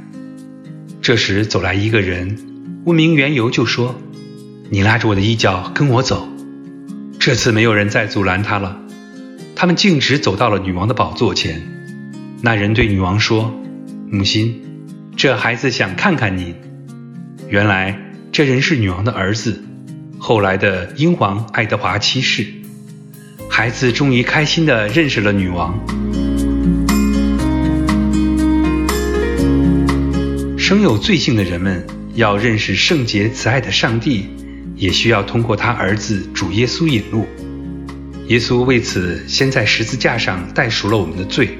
[1.06, 2.36] 这时走来一个人，
[2.84, 4.02] 问明缘由，就说
[4.72, 6.28] ：“你拉着我的衣角跟我走。”
[7.22, 8.80] 这次没有人再阻拦他了，
[9.56, 11.62] 他们径直走到了女王的宝座前。
[12.42, 13.54] 那人对女王说
[14.12, 14.60] ：“母亲，
[15.16, 16.56] 这孩子想看看您。”
[17.50, 17.96] 原来
[18.32, 19.64] 这人是女王的儿子，
[20.18, 22.48] 后来的英皇爱德华七世。
[23.48, 26.35] 孩子终于开心地认识了女王。
[30.68, 34.26] 生有罪性的人们要认识圣洁慈爱的上帝，
[34.76, 37.28] 也需要通过他儿子主耶稣引路。
[38.30, 41.56] 耶稣为此先在十字架上代赎了我们的罪，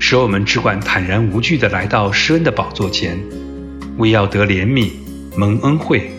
[0.00, 3.16] 使我们只管坦然无惧地来到施恩的宝座前，
[3.96, 4.90] 为要得怜悯、
[5.36, 6.10] 蒙恩惠，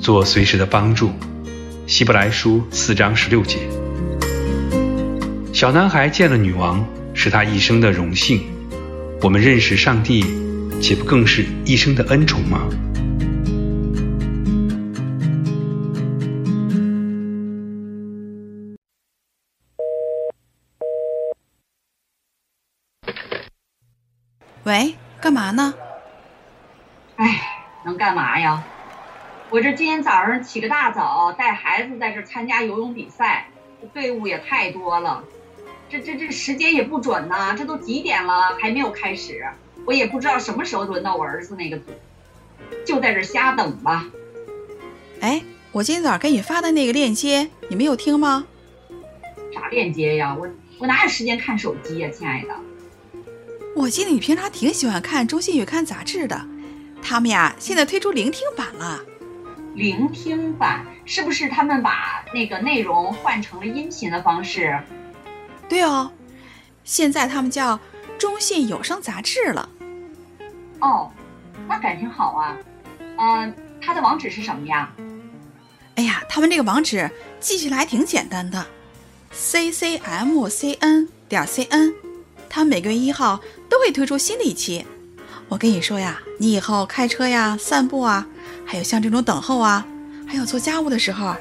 [0.00, 1.10] 做随时的帮助。
[1.88, 3.58] 希伯来书四章十六节。
[5.52, 8.40] 小男孩见了女王，是他一生的荣幸。
[9.20, 10.24] 我们认识上帝，
[10.80, 12.68] 岂不更是一生的恩宠吗？
[24.64, 25.74] 喂，干嘛呢？
[27.16, 27.40] 哎，
[27.84, 28.64] 能干嘛呀？
[29.50, 33.48] 我这今天早上起个大早，带孩子在这参加游泳比赛，
[33.80, 35.24] 这队伍也太多了，
[35.90, 39.44] 这这这时间也不准呐，这都几点了还没有开始，
[39.88, 41.84] 我也不知道什么时候轮到我儿子那个组，
[42.84, 44.06] 就在这瞎等吧。
[45.20, 48.46] 哎，我今天早上给你发的那个链接，你没有听吗？
[49.50, 50.36] 啥链接呀？
[50.38, 50.46] 我
[50.78, 52.54] 我哪有时间看手机呀，亲爱的。
[53.74, 56.38] 我记得你平常挺喜欢看《中信月刊》杂志的，
[57.00, 59.00] 他们呀现在推出聆听版了。
[59.74, 64.78] 聆听版是不是他们把那个内容换成了音频的方式？
[65.66, 66.12] 对哦，
[66.84, 67.76] 现在他们叫
[68.18, 69.66] 《中信有声杂志》了。
[70.80, 71.10] 哦，
[71.68, 72.56] 那感情好啊。
[73.16, 74.90] 嗯、呃，它的网址是什么呀？
[75.96, 77.10] 哎呀，他们这个网址
[77.40, 78.64] 记起来挺简单的
[79.34, 81.94] ，ccmcn 点 cn。
[82.48, 84.86] 他每个月一号都会推出新的一期。
[85.48, 88.26] 我跟你说呀，你以后开车呀、散步啊，
[88.64, 89.84] 还有像这种等候啊，
[90.26, 91.34] 还有做家务的时候，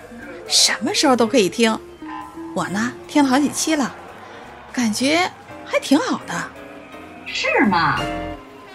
[0.47, 1.77] 什么时候都可以听。
[2.55, 3.93] 我呢，听了好几期了，
[4.73, 5.31] 感觉
[5.63, 6.51] 还挺好的。
[7.27, 7.99] 是吗？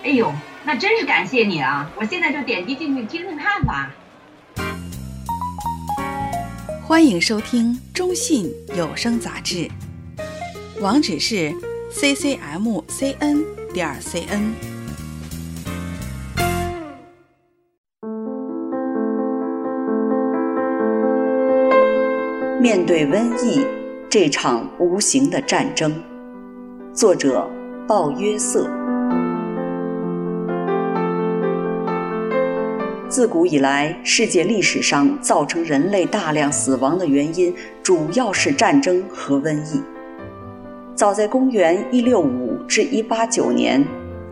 [0.04, 0.32] 哎呦，
[0.64, 1.90] 那真是感谢你啊！
[1.96, 3.90] 我现在就点击进去听听看吧。
[6.82, 9.68] 欢迎收听《中信有声杂志》，
[10.80, 11.52] 网址是。
[11.94, 13.44] ccmcn
[13.74, 14.54] 点 cn。
[22.58, 23.66] 面对瘟疫
[24.08, 26.02] 这场无形的战争，
[26.94, 27.46] 作者
[27.86, 28.81] 鲍约瑟。
[33.12, 39.82] 自古以来，世界历史上造成人类大量死亡的原因，主要是战争和瘟疫。
[40.94, 43.84] 早在公元一六五至一八九年，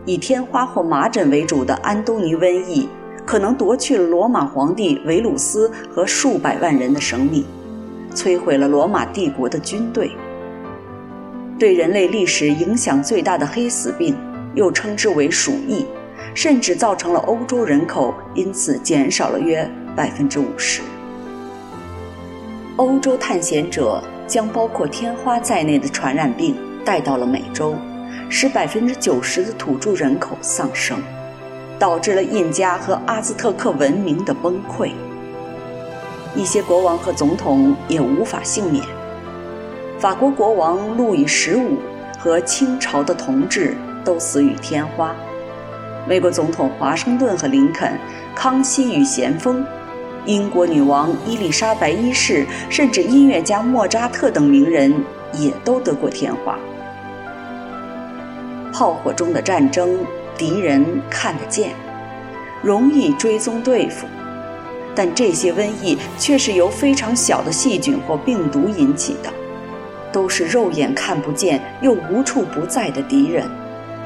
[0.03, 2.89] 以天花或麻疹为主的安东尼瘟疫，
[3.23, 7.45] 可能夺去了罗马皇帝维鲁斯和数百万人的生命，
[8.15, 10.09] 摧毁了罗马帝国的军队。
[11.59, 14.15] 对人类历史影响最大的黑死病，
[14.55, 15.85] 又称之为鼠疫，
[16.33, 20.81] 甚至造成了欧洲人口因此减少了约百分之五十。
[22.77, 24.01] 欧洲探险者。
[24.27, 27.75] 将包括天花在内的传染病带到了美洲，
[28.29, 30.97] 使百分之九十的土著人口丧生，
[31.77, 34.91] 导致了印加和阿兹特克文明的崩溃。
[36.33, 38.81] 一些国王和总统也无法幸免。
[39.99, 41.79] 法国国王路易十五
[42.17, 45.13] 和清朝的同治都死于天花。
[46.07, 47.97] 美国总统华盛顿和林肯，
[48.35, 49.65] 康熙与咸丰。
[50.25, 54.93] 英国女王伊丽莎白一世，甚至音乐家莫扎特等名人
[55.33, 56.57] 也都得过天花。
[58.71, 59.97] 炮火中的战争，
[60.37, 61.71] 敌人看得见，
[62.61, 64.05] 容易追踪对付，
[64.95, 69.29] 但这些瘟疫却是由非常小的细菌或病毒引起的，
[70.11, 73.49] 都是肉眼看不见又无处不在的敌人，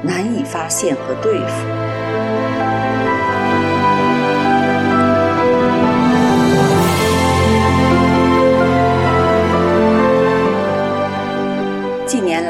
[0.02, 1.85] 难以发现和对付。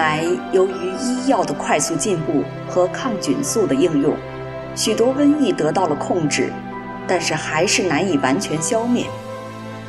[0.07, 4.14] 来，由于医药的快速进步和抗菌素的应用，
[4.77, 6.52] 许多瘟疫得到了控制，
[7.09, 9.04] 但是还是难以完全消灭。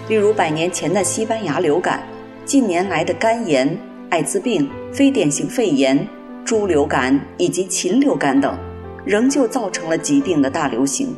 [0.10, 2.02] 例如，百年前的西班牙流感，
[2.46, 3.78] 近年来的肝炎、
[4.10, 6.08] 艾滋病、非典型肺炎、
[6.44, 8.58] 猪流感以及禽流感等，
[9.06, 11.16] 仍旧造成了疾病的大流行。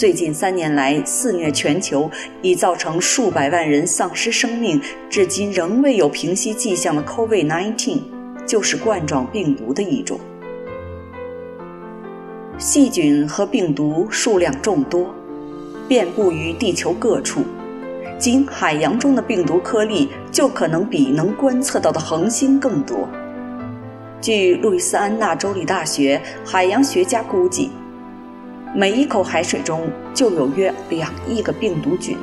[0.00, 4.80] 最近三年来肆虐全球，已造成数百万人丧失生命，
[5.10, 7.98] 至今仍未有平息迹象的 COVID-19，
[8.46, 10.18] 就是冠状病毒的一种。
[12.56, 15.14] 细菌和病毒数量众多，
[15.86, 17.42] 遍布于地球各处，
[18.18, 23.06] 仅海洋中的病毒颗粒就可能比能观测到的恒星更多。
[24.22, 27.70] 据路易斯安那州立大学海洋学家估计，
[28.72, 32.16] 每一口海水中就有约两亿个病毒菌，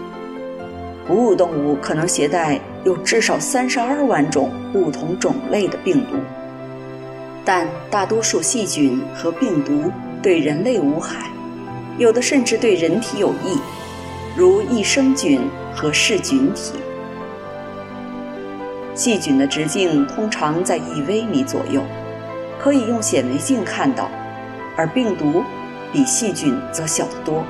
[1.06, 6.16] 哺乳动物可能携带有至少三十二万种不同种类的病毒，
[7.44, 9.92] 但大多数细菌和病毒
[10.24, 11.30] 对人类无害，
[11.98, 13.60] 有的甚至对人体有益，
[14.34, 15.42] 如益生菌
[15.76, 16.76] 和噬菌体。
[18.96, 21.82] 细菌的直径通常在一微米左右，
[22.58, 24.10] 可以用显微镜看到，
[24.78, 25.44] 而病毒
[25.92, 27.44] 比细菌则小得多，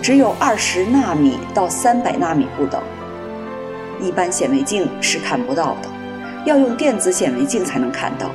[0.00, 2.80] 只有二十纳米到三百纳米不等。
[4.00, 5.88] 一般显微镜是看不到的，
[6.44, 8.30] 要用电子显微镜才能看到。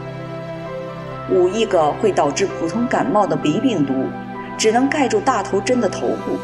[1.29, 3.93] 五亿个会导致普通感冒的鼻病毒，
[4.57, 6.37] 只能盖住大头针的头部。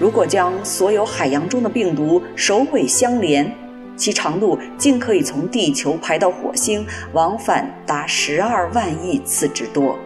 [0.00, 3.54] 如果将所有海洋中的病毒首尾相连，
[3.94, 9.96] 其长度竟可以从地球排到火星，往返达十二万亿次之多。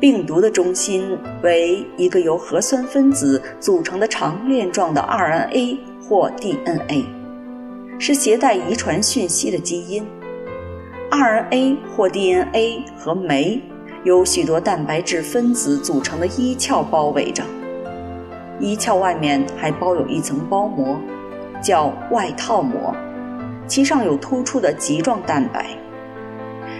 [0.00, 7.04] 病毒的中心为一个由核酸分子组成的长链状的 RNA 或 DNA，
[7.98, 10.06] 是携带遗传讯息的基因。
[11.10, 13.60] RNA 或 DNA 和酶
[14.04, 17.42] 由许多蛋白质分子组成的衣壳包围着，
[18.60, 20.96] 衣壳外面还包有一层包膜，
[21.60, 22.94] 叫外套膜，
[23.66, 25.66] 其上有突出的棘状蛋白。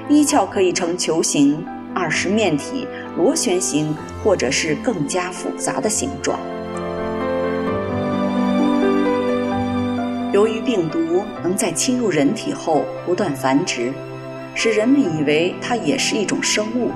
[0.08, 1.66] 衣壳可以呈球形。
[1.98, 2.86] 二十面体、
[3.16, 3.92] 螺旋形，
[4.22, 6.38] 或者是更加复杂的形状。
[10.32, 13.92] 由于病毒能在侵入人体后不断繁殖，
[14.54, 16.92] 使人们以为它也是一种生物。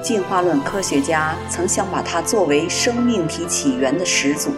[0.00, 4.52] 进化论科学家曾想把它作为生命体起源的始祖，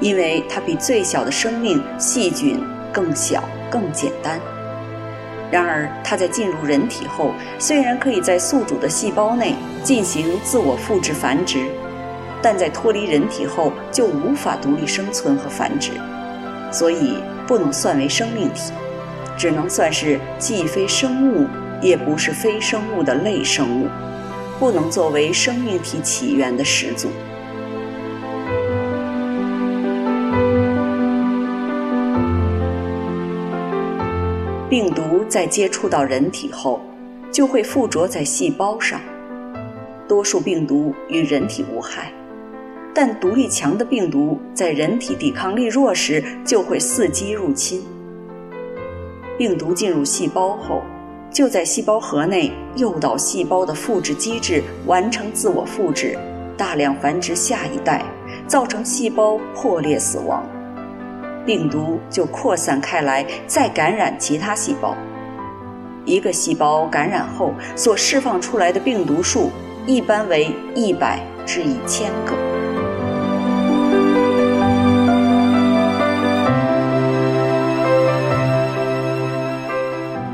[0.00, 4.40] 因为它比最小的生命细菌更小、更简单。
[5.50, 11.66] 然而，它在进入人体后，虽然可以在宿主的细胞内进行自我复制繁殖，
[12.42, 15.92] 但在脱离人体后就无法独立生存和繁殖，
[16.72, 18.72] 所以不能算为生命体，
[19.36, 21.46] 只能算是既非生物
[21.80, 23.88] 也不是非生物的类生物，
[24.58, 27.08] 不能作为生命体起源的始祖。
[34.68, 36.80] 病毒在接触到人体后，
[37.30, 39.00] 就会附着在细胞上。
[40.08, 42.12] 多数病毒与人体无害，
[42.92, 47.80] 但毒力强的病毒在人体抵抗力弱时，就会伺机入侵。
[49.38, 50.82] 病毒进入细胞后，
[51.30, 56.18] 就在细胞核内诱导细胞的复制机制完成自我复制，
[56.56, 58.04] 大量繁殖下一代，
[58.48, 60.44] 造成细胞破裂死亡。
[61.46, 64.96] 病毒就扩散开来，再感染其他细胞。
[66.04, 69.50] 一个细胞感染后所释放出来的病毒数
[69.86, 72.34] 一般为一百至一千个。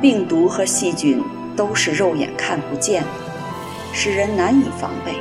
[0.00, 1.22] 病毒和细菌
[1.54, 3.08] 都是肉眼看不见的，
[3.92, 5.12] 使人难以防备。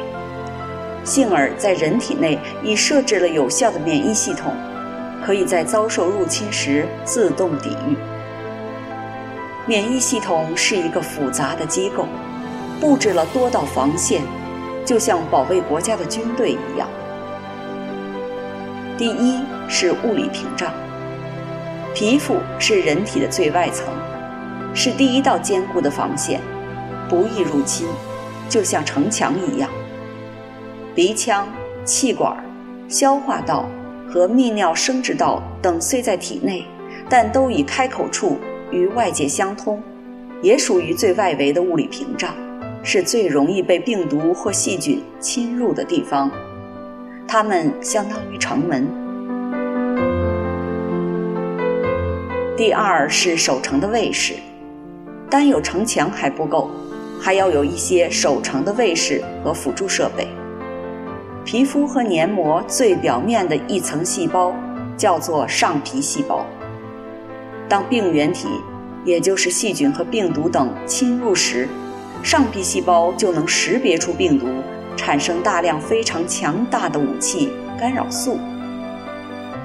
[1.03, 4.53] 幸而在人体内已设置了有效的免疫系统。
[5.25, 7.95] 可以在遭受入侵时自动抵御。
[9.67, 12.07] 免疫系统是一个复杂的机构，
[12.79, 14.21] 布置了多道防线，
[14.83, 16.87] 就像保卫国家的军队一样。
[18.97, 20.73] 第一是物理屏障，
[21.93, 23.85] 皮肤是人体的最外层，
[24.73, 26.41] 是第一道坚固的防线，
[27.07, 27.87] 不易入侵，
[28.49, 29.69] 就像城墙一样。
[30.93, 31.47] 鼻腔、
[31.85, 32.35] 气管、
[32.89, 33.65] 消化道。
[34.11, 36.65] 和泌尿生殖道等虽在体内，
[37.09, 38.37] 但都以开口处
[38.69, 39.81] 与外界相通，
[40.41, 42.35] 也属于最外围的物理屏障，
[42.83, 46.29] 是最容易被病毒或细菌侵入的地方。
[47.25, 48.85] 它们相当于城门。
[52.57, 54.33] 第二是守城的卫士，
[55.29, 56.69] 单有城墙还不够，
[57.19, 60.27] 还要有一些守城的卫士和辅助设备。
[61.43, 64.53] 皮肤和黏膜最表面的一层细胞
[64.95, 66.45] 叫做上皮细胞。
[67.67, 68.47] 当病原体，
[69.03, 71.67] 也就是细菌和病毒等侵入时，
[72.21, 74.47] 上皮细胞就能识别出病毒，
[74.95, 78.37] 产生大量非常强大的武器——干扰素。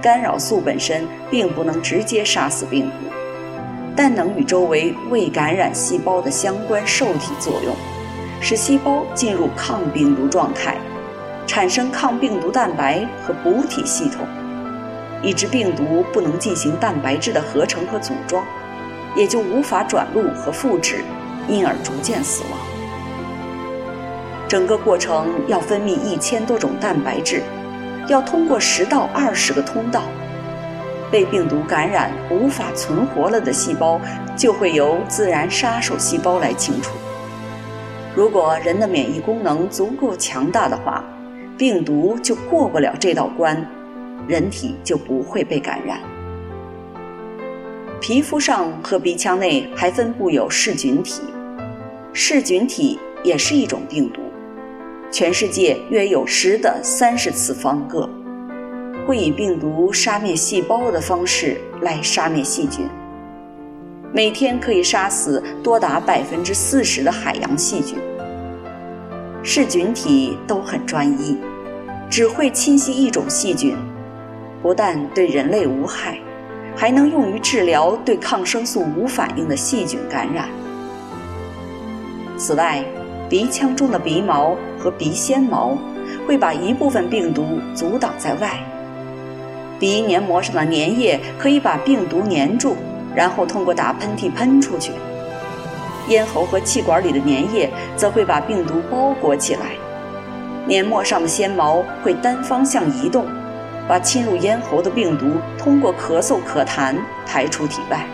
[0.00, 3.12] 干扰素本身并不能直接杀死病毒，
[3.94, 7.74] 但能与周围未感染细胞的相关受体作用，
[8.40, 10.76] 使细胞进入抗病毒状态。
[11.46, 14.26] 产生抗病毒蛋白和补体系统，
[15.22, 18.44] 以致病毒不能进行蛋白质的合成和组装，
[19.14, 21.04] 也就无法转录和复制，
[21.48, 22.58] 因而逐渐死亡。
[24.48, 27.42] 整个过程要分泌一千多种蛋白质，
[28.08, 30.02] 要通过十到二十个通道，
[31.10, 34.00] 被病毒感染无法存活了的细胞，
[34.36, 36.90] 就会由自然杀手细胞来清除。
[38.14, 41.04] 如果人的免疫功能足够强大的话，
[41.58, 43.66] 病毒就过不了这道关，
[44.28, 45.98] 人体就不会被感染。
[47.98, 51.22] 皮肤上和鼻腔内还分布有噬菌体，
[52.12, 54.20] 噬菌体也是一种病毒，
[55.10, 58.06] 全世界约有十的三十次方个，
[59.06, 62.86] 会以病毒杀灭细胞的方式来杀灭细菌。
[64.12, 67.96] 每天可以杀死多达百分之四十的海洋细菌。
[69.48, 71.38] 噬菌体都很专一，
[72.10, 73.76] 只会侵袭一种细菌，
[74.60, 76.18] 不但对人类无害，
[76.74, 80.48] 还能用于治疗对抗生素无反应的细菌感染。
[82.36, 82.84] 此外，
[83.28, 85.78] 鼻腔中的鼻毛和鼻纤毛
[86.26, 88.58] 会把一部分病毒阻挡在外，
[89.78, 92.74] 鼻黏膜上的粘液可以把病毒粘住，
[93.14, 94.90] 然后通过打喷嚏喷出去。
[96.08, 99.72] 咽喉和气管里的粘液则会把病毒包裹起来，
[100.66, 103.26] 黏膜上的纤毛会单方向移动，
[103.88, 105.26] 把侵入咽喉的病毒
[105.58, 106.94] 通过咳嗽、咳痰
[107.26, 108.06] 排出体外。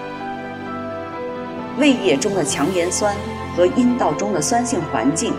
[1.79, 3.15] 胃液中的强盐酸
[3.57, 5.33] 和阴道中的酸性环境，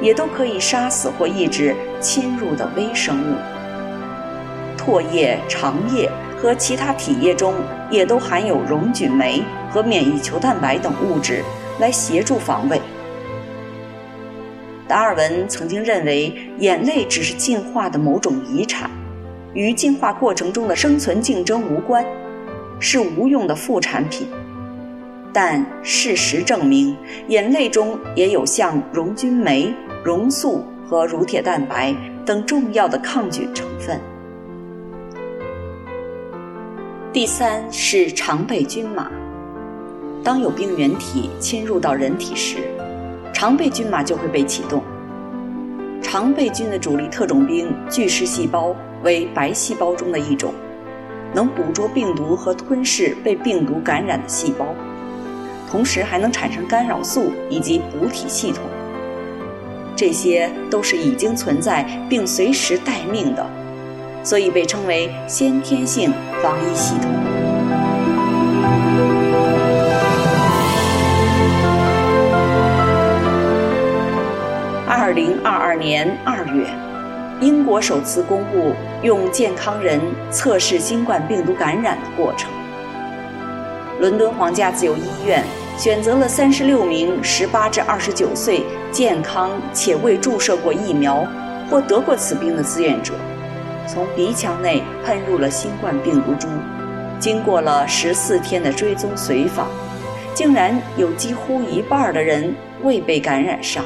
[0.00, 3.36] 也都可以杀死或抑制侵入的微生物。
[4.78, 7.54] 唾液、肠液和其他体液中
[7.90, 11.42] 也都含有溶菌酶和免疫球蛋白等物质。
[11.78, 12.80] 来协助防卫。
[14.86, 18.90] 达尔文曾经认为，眼泪只是进化的某种遗产，
[19.54, 22.04] 与进化过程中的生存竞争无关，
[22.78, 24.28] 是无用的副产品。
[25.32, 26.96] 但事实证明，
[27.28, 31.94] 眼泪中也有像溶菌酶、溶素和乳铁蛋白
[32.24, 33.98] 等重要的抗菌成分。
[37.12, 39.10] 第三是常备军马。
[40.24, 42.56] 当有病原体侵入到人体时，
[43.30, 44.82] 常备军马就会被启动。
[46.00, 50.54] 常备军的主力特种兵巨噬细胞为白细胞中的一种，
[51.34, 54.64] 能捕捉病毒和吞噬被病毒感染的细胞，
[55.70, 58.62] 同时还能产生干扰素以及补体系统。
[59.94, 63.46] 这些都是已经存在并随时待命的，
[64.22, 66.10] 所以被称为先天性
[66.42, 67.33] 防御系统。
[75.14, 76.66] 零二二年二月，
[77.40, 82.50] 英国首次公布用健康人测试新冠病毒感染的过程。
[84.00, 85.44] 伦敦皇家自由医院
[85.78, 91.24] 选择了三十六名十八至二十九岁健康且未注射过疫苗
[91.70, 93.14] 或得过此病的志愿者，
[93.86, 96.48] 从鼻腔内喷入了新冠病毒株。
[97.20, 99.68] 经过了十四天的追踪随访，
[100.34, 102.52] 竟然有几乎一半的人
[102.82, 103.84] 未被感染上。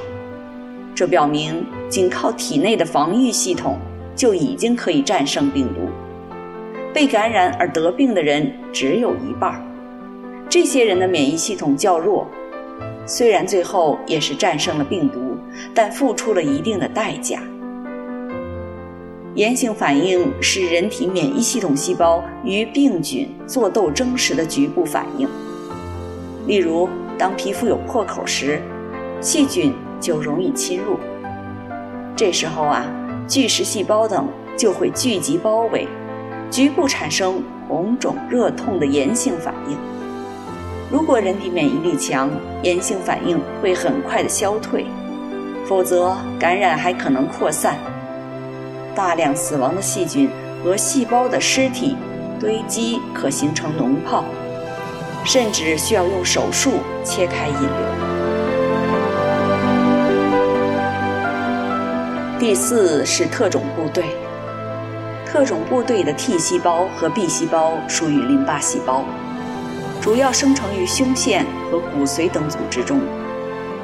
[0.99, 3.79] 这表明，仅靠体内的防御系统
[4.17, 5.89] 就已经可以战胜病毒。
[6.93, 9.65] 被感染而得病的人只有一半，
[10.49, 12.27] 这些人的免疫系统较弱，
[13.07, 15.37] 虽然最后也是战胜了病毒，
[15.73, 17.39] 但付出了一定的代价。
[19.37, 25.29] 炎性反应是人体免疫系统细胞与病菌作斗争时的局部反应。
[26.49, 28.61] 例如，当皮肤有破口时，
[29.21, 29.73] 细菌。
[30.01, 30.99] 就容易侵入。
[32.17, 32.85] 这时候啊，
[33.27, 35.87] 巨噬细胞等就会聚集包围，
[36.51, 39.77] 局部产生红肿、热痛的炎性反应。
[40.91, 42.31] 如果人体免疫力强，
[42.63, 44.85] 炎性反应会很快的消退；
[45.67, 47.77] 否则，感染还可能扩散。
[48.95, 50.29] 大量死亡的细菌
[50.65, 51.95] 和细胞的尸体
[52.41, 54.25] 堆积，可形成脓泡，
[55.25, 56.73] 甚至需要用手术
[57.05, 58.08] 切开引流。
[62.39, 64.05] 第四是特种部队。
[65.27, 69.05] 特种部队的 T 细胞和 B 细胞属于淋巴细胞，
[70.01, 73.01] 主要生成于胸腺和骨髓等组织中。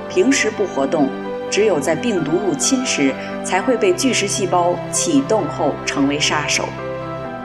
[0.08, 1.08] 平时不活动，
[1.50, 6.64] 只有在病毒入侵时才会被巨噬细胞启动后成为杀手，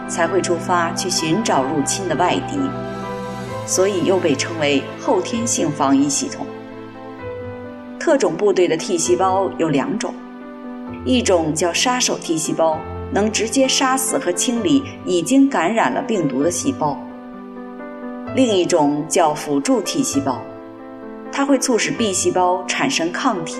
[0.07, 2.59] 才会出发去寻找入侵的外敌，
[3.65, 6.45] 所以又被称为后天性防御系统。
[7.99, 10.13] 特种部队的 T 细胞有两种。
[11.05, 12.77] 一种叫杀手 T 细胞，
[13.11, 16.97] 能直接杀死和清理已经感染了病毒的细胞；
[18.35, 20.41] 另一种叫辅助 T 细胞，
[21.31, 23.57] 它会促使 B 细胞产生抗体。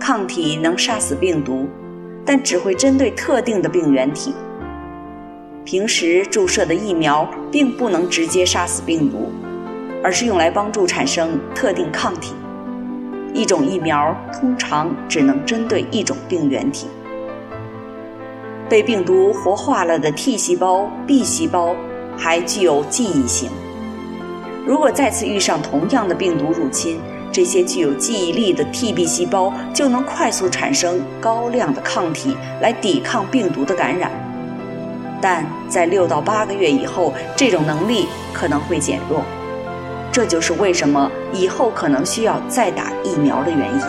[0.00, 1.68] 抗体能杀死病毒，
[2.24, 4.34] 但只会针对特定的病原体。
[5.64, 9.30] 平时注射的疫苗并不能直接杀死病毒，
[10.02, 12.34] 而是用来帮助产生特定抗体。
[13.34, 16.86] 一种疫苗通常只能针对一种病原体。
[18.66, 21.76] 被病毒活化了的 T 细胞、B 细胞
[22.16, 23.50] 还具有记忆性。
[24.66, 26.98] 如果再次遇上同样的病毒入侵，
[27.30, 34.10] 这些具有记忆力的 T-B 细胞就能快速产生高量的抗体来抵抗病毒的感染。
[35.20, 39.22] 但在六到八个月以后，这种能力可能会减弱。
[40.14, 43.80] 这就是为什么以后可能需要再打疫苗的原因。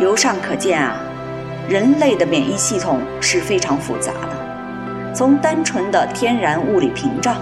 [0.00, 0.96] 由上可见啊，
[1.68, 5.12] 人类的免疫系统是非常复杂的。
[5.14, 7.36] 从单纯的天然物理屏障，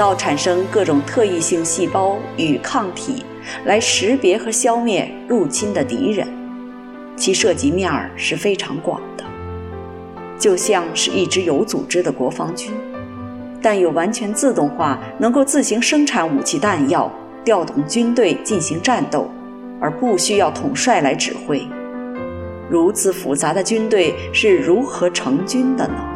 [0.00, 3.22] 到产生各种特异性细胞与抗体
[3.66, 6.26] 来识别和消灭入侵的敌人，
[7.18, 9.24] 其涉及面儿是非常广的。
[10.38, 12.72] 就像是一支有组织的国防军，
[13.60, 17.12] 但有完全自动化，能够自行生产武器弹药，
[17.44, 19.30] 调动军队进行战斗，
[19.82, 21.62] 而不需要统帅来指挥。
[22.70, 26.09] 如此复杂的军队是如何成军的呢？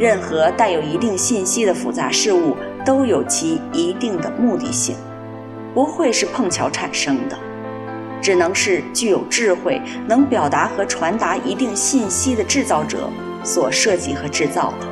[0.00, 4.96] 任何带有一定信息的复杂事物都有其一定的目的性，
[5.74, 7.36] 不会是碰巧产生的，
[8.22, 9.78] 只能是具有智慧、
[10.08, 13.10] 能表达和传达一定信息的制造者
[13.44, 14.88] 所设计和制造的。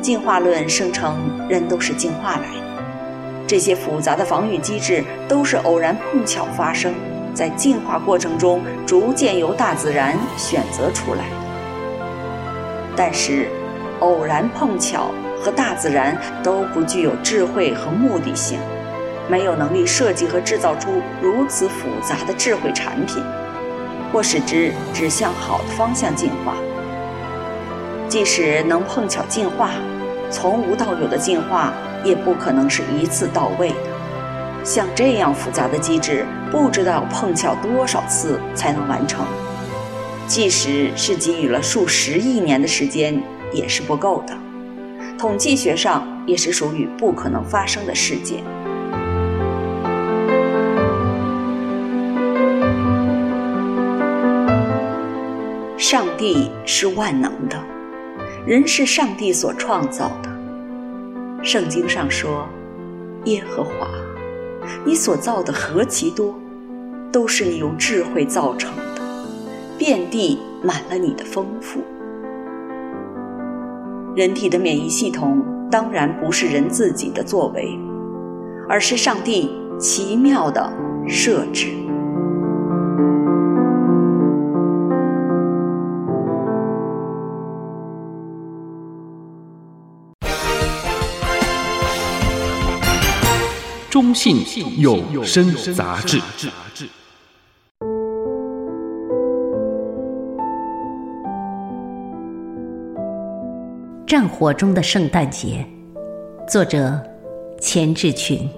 [0.00, 3.44] 进化论声称人都是进化来的。
[3.46, 6.94] 这些复杂的防御机制都是偶然碰巧发生，
[7.34, 11.45] 在进化过程中逐渐由大自然选择出来。
[12.96, 13.48] 但是，
[14.00, 15.10] 偶然碰巧
[15.42, 18.58] 和大自然都不具有智慧和目的性，
[19.28, 23.22] 没有能力设计和制造出如此复杂的智慧产品，
[24.12, 26.54] 或使之指向好的方向进化。
[28.08, 29.70] 即使能碰巧进化，
[30.30, 31.72] 从无到有的进化。
[32.04, 33.76] 也不可能是一次到位的。
[34.62, 39.26] 像这样复杂的机制，不知道碰巧多少次才能完成。
[40.26, 43.22] 即使是给予了数十亿年的时间，
[43.52, 44.36] 也是不够的。
[45.16, 48.42] 统计学上也是属于不可能发生的事件。
[55.78, 57.56] 上帝是万能的，
[58.44, 60.30] 人是上帝所创造的。
[61.42, 62.48] 圣经上说
[63.26, 63.88] ：“耶和华，
[64.84, 66.34] 你所造的何其多，
[67.12, 68.95] 都是你用智慧造成的，
[69.78, 71.80] 遍地满了你的丰富。”
[74.16, 77.78] 人体的免疫系统当然不是人自己的作为，
[78.68, 80.72] 而是上帝奇妙的
[81.06, 81.68] 设置。
[93.90, 94.38] 中信
[94.78, 96.18] 有声杂志。
[104.06, 105.66] 战火中的圣诞节，
[106.48, 106.96] 作者
[107.60, 108.48] 钱志群。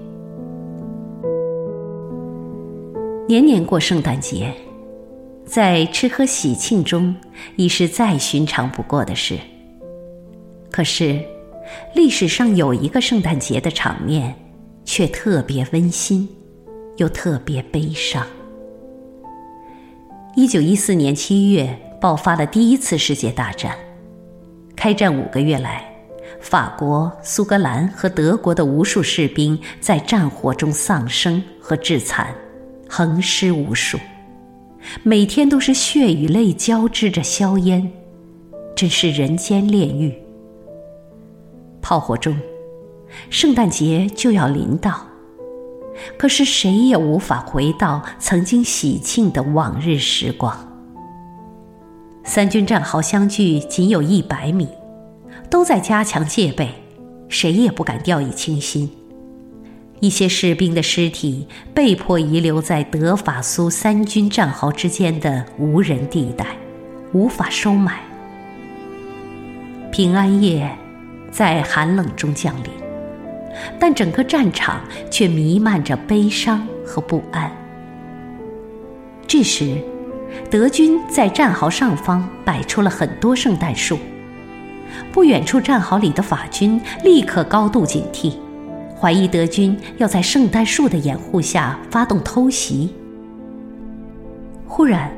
[3.26, 4.52] 年年过圣诞节，
[5.46, 7.16] 在吃喝喜庆中，
[7.56, 9.38] 已是再寻常不过的事。
[10.70, 11.18] 可是，
[11.94, 14.34] 历史上有一个圣诞节的场面。
[14.84, 16.26] 却特别温馨，
[16.96, 18.26] 又特别悲伤。
[20.34, 23.76] 一九一四年七月爆发了第一次世界大战，
[24.78, 25.92] 开战五个月来，
[26.40, 32.32] 法国、苏格兰和德国的无数士兵在战火中丧生和致残，
[32.88, 33.98] 横尸无数，
[35.02, 37.90] 每天都是血与泪交织着硝烟，
[38.76, 40.16] 真是人间炼狱。
[41.82, 42.38] 炮火中。
[43.30, 45.04] 圣诞节就要临到，
[46.16, 50.67] 可是谁也无法回到曾经喜庆的往日时光。
[52.28, 54.68] 三军战壕相距仅有一百米，
[55.48, 56.68] 都在加强戒备，
[57.30, 58.90] 谁也不敢掉以轻心。
[60.00, 66.44] 一些士兵的尸体被迫遗留在德法苏三军战壕之间的无人地带，
[67.14, 68.02] 无法收买。
[69.90, 70.70] 平安夜
[71.30, 72.70] 在寒冷中降临。
[73.80, 77.50] 但整个战场却弥漫着悲伤和不安。
[79.26, 79.82] 这时，
[80.50, 83.98] 德军在战壕上方摆出了很多圣诞树。
[85.12, 88.34] 不远处战壕里的法军立刻高度警惕，
[88.98, 92.94] 怀疑德军要在圣诞树的掩护下发动偷袭。
[94.66, 95.10] 忽然，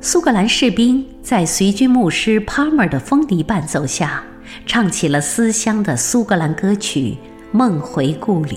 [0.00, 4.22] 苏格兰士兵在随军牧师帕默的风笛伴奏下，
[4.66, 7.10] 唱起了思乡的苏格兰歌曲
[7.50, 8.56] 《梦回故里》。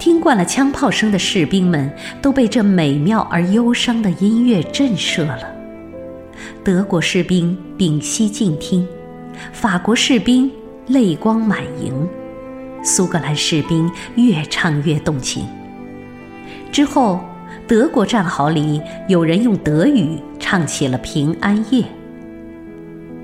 [0.00, 1.92] 听惯了枪炮声的士兵们
[2.22, 5.42] 都被这美妙而忧伤的音乐震慑了。
[6.64, 8.88] 德国士兵屏息静听，
[9.52, 10.50] 法国士兵
[10.86, 12.08] 泪光满盈，
[12.82, 15.44] 苏格兰士兵越唱越动情。
[16.72, 17.20] 之后，
[17.68, 21.82] 德国战壕里有人用德语唱起了《平安夜》。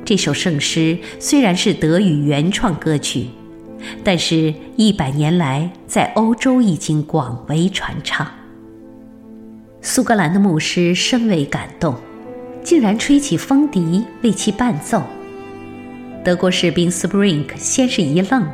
[0.05, 3.29] 这首圣诗虽然是德语原创歌曲，
[4.03, 8.27] 但是一百年来在欧洲已经广为传唱。
[9.81, 11.95] 苏格兰的牧师深为感动，
[12.63, 15.03] 竟然吹起风笛为其伴奏。
[16.25, 18.47] 德国士兵 Spring 先是一愣。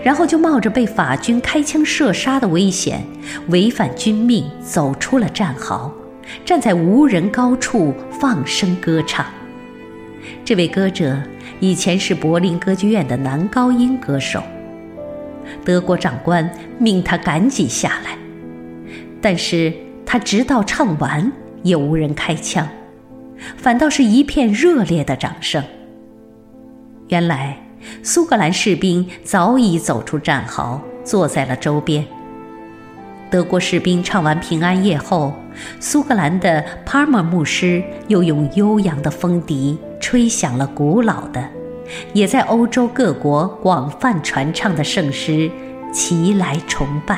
[0.00, 3.04] 然后就冒着被法军开枪射杀的危险，
[3.48, 5.92] 违反军命走出了战壕，
[6.44, 9.26] 站在无人高处放声歌唱。
[10.44, 11.20] 这位歌者
[11.62, 14.42] 以前是柏林歌剧院的男高音歌手。
[15.64, 18.18] 德国长官命他赶紧下来，
[19.20, 19.72] 但是
[20.04, 21.30] 他直到唱完
[21.62, 22.68] 也无人开枪，
[23.56, 25.62] 反倒是一片热烈的掌声。
[27.08, 27.56] 原来。
[28.00, 32.06] 苏格兰士兵早已走出战壕，坐在了周边。
[33.32, 35.32] 德国士兵唱完平安夜后，
[35.80, 41.42] 苏格兰的帕尔默牧师又用悠扬的风笛吹响了古老的，
[42.12, 45.50] 也在欧洲各国广泛传唱的圣诗
[45.94, 47.14] 《齐来崇拜》。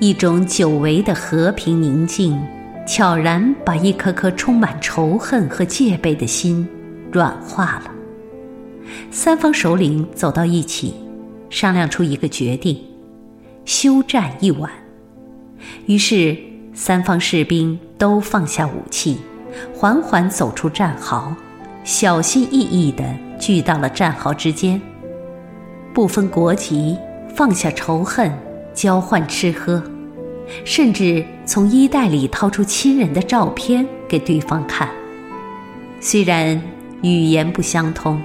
[0.00, 2.42] 一种久违的和平宁静，
[2.86, 6.66] 悄然把一颗颗充满仇恨和戒备的心
[7.12, 7.90] 软化了。
[9.10, 10.94] 三方首领走到一起，
[11.50, 12.78] 商量出一个决定：
[13.64, 14.70] 休战一晚。
[15.86, 16.36] 于是，
[16.72, 19.18] 三方士兵都放下武器，
[19.74, 21.34] 缓缓走出战壕，
[21.84, 23.04] 小心翼翼地
[23.38, 24.80] 聚到了战壕之间。
[25.92, 26.96] 不分国籍，
[27.34, 28.32] 放下仇恨，
[28.72, 29.82] 交换吃喝，
[30.64, 34.88] 甚至从衣袋里掏出亲人的照片给对方看。
[36.00, 36.60] 虽然
[37.02, 38.20] 语言不相通。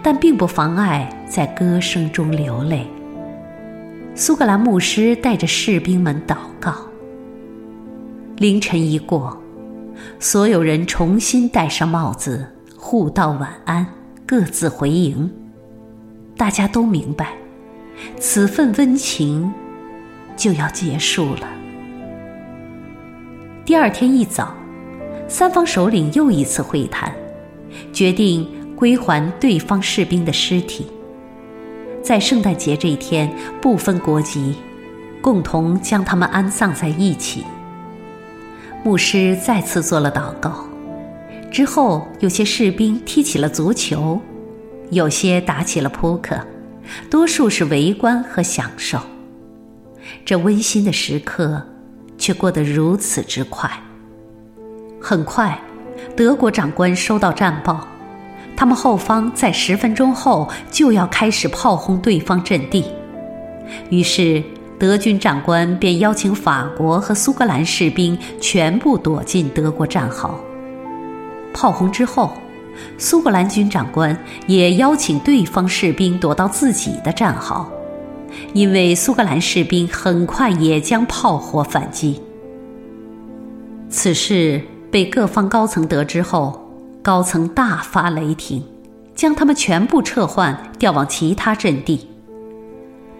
[0.00, 2.86] 但并不妨碍在歌声中流泪。
[4.14, 6.74] 苏格兰牧师带着士兵们祷告。
[8.36, 9.40] 凌晨一过，
[10.18, 12.46] 所有人重新戴上帽子，
[12.76, 13.86] 互道晚安，
[14.26, 15.30] 各自回营。
[16.36, 17.32] 大家都明白，
[18.18, 19.50] 此份温情
[20.36, 21.48] 就要结束了。
[23.64, 24.54] 第二天一早，
[25.26, 27.10] 三方首领又一次会谈，
[27.92, 28.46] 决定。
[28.74, 30.88] 归还对方士兵的尸体，
[32.02, 34.56] 在圣诞节这一天，不分国籍，
[35.20, 37.44] 共同将他们安葬在一起。
[38.82, 40.66] 牧师再次做了祷告，
[41.50, 44.20] 之后有些士兵踢起了足球，
[44.90, 46.36] 有些打起了扑克，
[47.08, 48.98] 多数是围观和享受。
[50.24, 51.62] 这温馨的时刻，
[52.18, 53.70] 却过得如此之快。
[55.00, 55.56] 很快，
[56.16, 57.86] 德国长官收到战报。
[58.62, 62.84] 他们后方在十分钟后就要开始炮轰对方阵地，
[63.90, 64.40] 于是
[64.78, 70.38] 德军长官便邀请法国和苏格兰士兵全部躲进德国战壕。
[71.52, 72.34] 炮轰之后，
[72.98, 77.68] 苏格兰军长官也邀请对方士兵躲到自己的战壕，
[78.52, 82.22] 因为苏格兰士兵很快也将炮火反击。
[83.90, 86.61] 此事被各方高层得知后，
[87.02, 88.62] 高层大发雷霆，
[89.12, 92.06] 将他们全部撤换，调往其他阵地。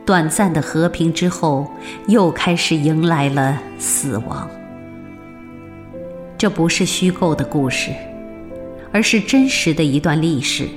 [0.07, 1.66] 短暂的和平之后，
[2.07, 4.49] 又开始迎来了死亡。
[6.39, 7.91] 这不是虚构的故事，
[8.93, 10.68] 而是真实的一段历史。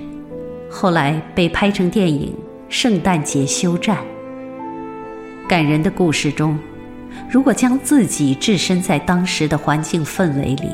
[0.68, 2.34] 后来被拍成电影
[2.70, 3.98] 《圣诞节休战》。
[5.48, 6.58] 感人的故事中，
[7.30, 10.70] 如果将自己置身在当时的环境氛围里。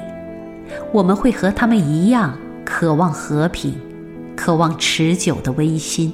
[0.92, 3.74] 我们会和他们一样，渴望和平，
[4.36, 6.14] 渴望持久的温馨。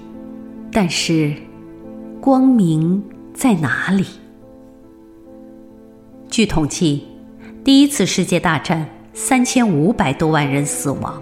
[0.71, 1.33] 但是，
[2.21, 3.03] 光明
[3.33, 4.05] 在哪里？
[6.29, 7.03] 据统计，
[7.63, 11.21] 第一次世界大战三千五百多万人死亡，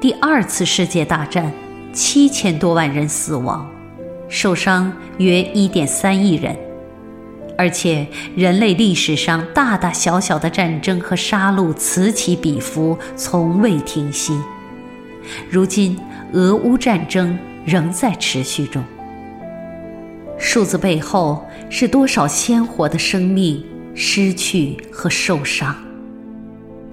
[0.00, 1.50] 第二次世界大战
[1.92, 3.70] 七千多万人死亡，
[4.28, 6.54] 受伤约一点三亿人。
[7.58, 14.38] 而且人类历史上大大小小的战争和杀戮此起彼伏，从未停息。
[15.50, 15.98] 如今，
[16.32, 18.84] 俄乌战争仍在持续中。
[20.38, 25.74] 数字背后是多少鲜活的生命失去和受伤，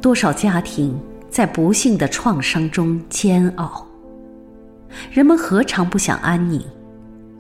[0.02, 0.98] 多少家庭
[1.30, 3.86] 在不幸的创伤中煎熬。
[5.12, 6.64] 人们何尝不想安宁？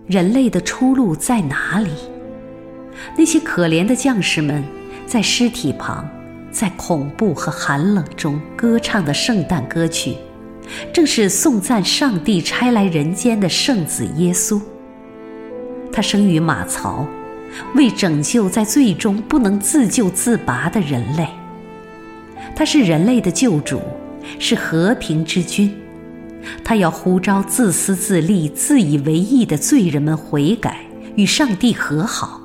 [0.07, 1.91] 人类的出路在哪里？
[3.18, 4.64] 那些可怜的将士们，
[5.06, 6.08] 在尸体旁，
[6.52, 10.16] 在恐怖和寒冷中歌唱的圣诞歌曲，
[10.94, 14.62] 正是颂赞上帝差来人间的圣子耶稣。
[15.91, 17.08] 他生于马槽，
[17.76, 21.28] 为拯救在罪中不能自救自拔的人类。
[22.56, 23.82] 他是人类的救主，
[24.39, 25.72] 是和平之君。
[26.64, 30.82] 他要呼召自私自利、自以为义的罪人们悔改，
[31.16, 32.41] 与上帝和好，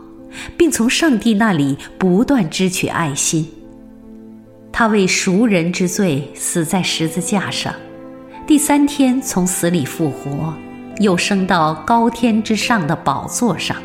[0.57, 3.49] 并从上帝那里不断支取爱心。
[4.73, 7.75] 他为赎人之罪死在十字架上，
[8.47, 10.55] 第三天从死里复活。
[11.01, 13.77] 又升到高天之上的宝座上，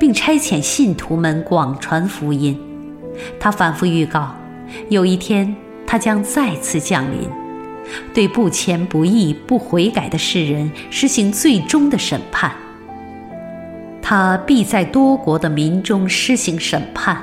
[0.00, 2.58] 并差遣信徒们广传福音。
[3.38, 4.34] 他反复预告，
[4.88, 5.54] 有一天
[5.86, 7.28] 他将再次降临，
[8.14, 12.50] 对不虔不义、不悔改的世人实行最终的审判。
[14.06, 17.16] 他必在多国的民中施行审判，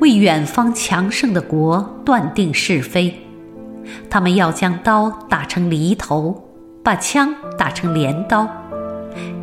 [0.00, 3.14] 为远方强盛的国断定是非。
[4.08, 6.42] 他们要将刀打成犁头。
[6.82, 8.48] 把枪打成镰刀，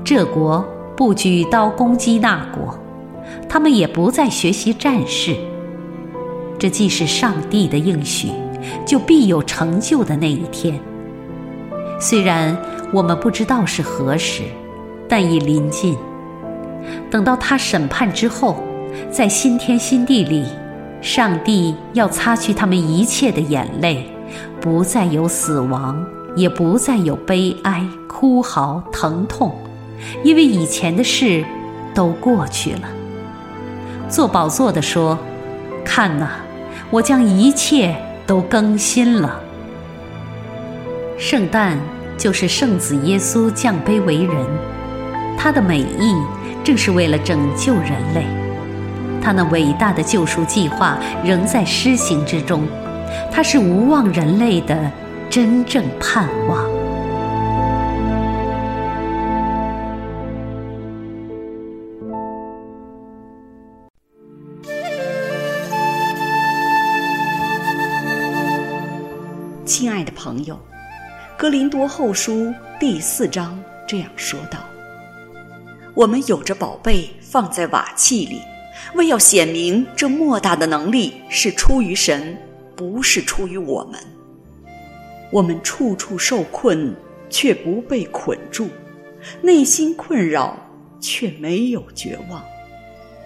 [0.02, 0.66] 这国
[0.96, 2.80] 不举刀攻击那国，
[3.50, 5.36] 他们也不再学习战事。
[6.58, 8.30] 这既是上帝的应许，
[8.86, 10.80] 就必有成就的那一天。
[12.00, 12.58] 虽然
[12.94, 14.44] 我们不知道是何时，
[15.10, 15.98] 但已临近。
[17.10, 18.64] 等到他审判之后，
[19.12, 20.46] 在新天新地里，
[21.02, 24.10] 上帝要擦去他们一切的眼泪，
[24.60, 26.04] 不再有死亡。
[26.36, 29.56] 也不再有悲哀、哭嚎、疼痛，
[30.24, 31.46] 因为以前的事
[31.94, 32.90] 都过去了。
[34.10, 35.16] 坐宝座的说
[35.86, 36.32] ：“看哪，
[36.90, 39.40] 我将一切都更新了。”
[41.20, 41.78] 圣诞
[42.18, 44.36] 就是圣子耶稣降卑为人，
[45.38, 46.16] 他的美意
[46.64, 48.26] 正是为了拯救人类。
[49.22, 52.68] 他那伟大的救赎计划仍在施行之中，
[53.32, 54.92] 他是无望人类的。
[55.30, 56.64] 真正盼望。
[69.66, 70.54] 亲爱的朋友，
[71.36, 72.32] 《哥林多后书》
[72.80, 74.60] 第四章这样说道
[75.96, 78.42] ：“我们有着宝贝放在瓦器里，
[78.96, 82.36] 为要显明这莫大的能力是出于神，
[82.76, 84.00] 不是出于我们。”
[85.32, 86.96] 我们处处受困，
[87.30, 88.68] 却不被捆住；
[89.42, 90.58] 内心困扰，
[91.00, 92.42] 却没有绝望；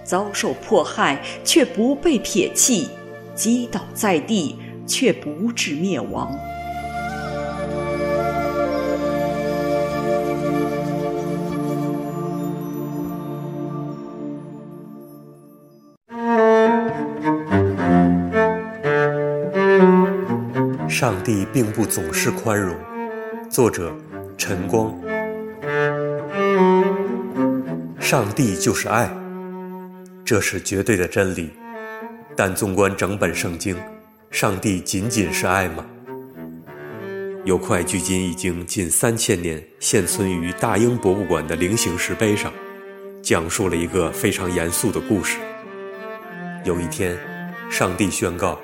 [0.04, 2.88] 遭受迫害，却不被撇弃；
[3.36, 4.56] 击倒在地，
[4.86, 6.38] 却不致灭亡。
[21.00, 22.76] 上帝并不总是宽容。
[23.52, 23.96] 作者：
[24.36, 24.92] 晨光。
[28.00, 29.08] 上帝就是爱，
[30.26, 31.52] 这是绝对的真理。
[32.36, 33.78] 但纵观整本圣经，
[34.32, 35.86] 上帝仅仅是爱吗？
[37.46, 42.52] 有块距今已经近三千年、现存于大英博物馆的菱形石碑上，
[43.22, 45.38] 讲述了一个非常严肃的故事。
[46.64, 47.16] 有一天，
[47.70, 48.60] 上帝宣告。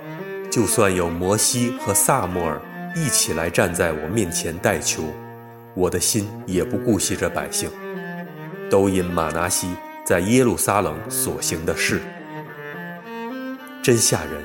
[0.54, 2.62] 就算有摩西和撒母耳
[2.95, 5.01] 一起来站在我面前代求，
[5.74, 7.72] 我的心也不顾惜这百姓，
[8.70, 9.70] 都因马拿西
[10.06, 11.99] 在耶路撒冷所行的事。
[13.82, 14.43] 真吓人！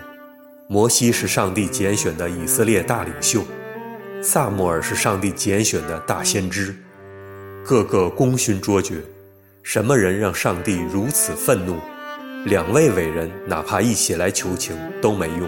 [0.66, 3.44] 摩西是上帝拣选的以色列大领袖，
[4.22, 6.74] 撒母耳是上帝拣选的大先知，
[7.62, 8.94] 个个功勋卓绝。
[9.62, 11.76] 什么人让上帝如此愤怒？
[12.46, 15.46] 两位伟人哪怕一起来求情都没用。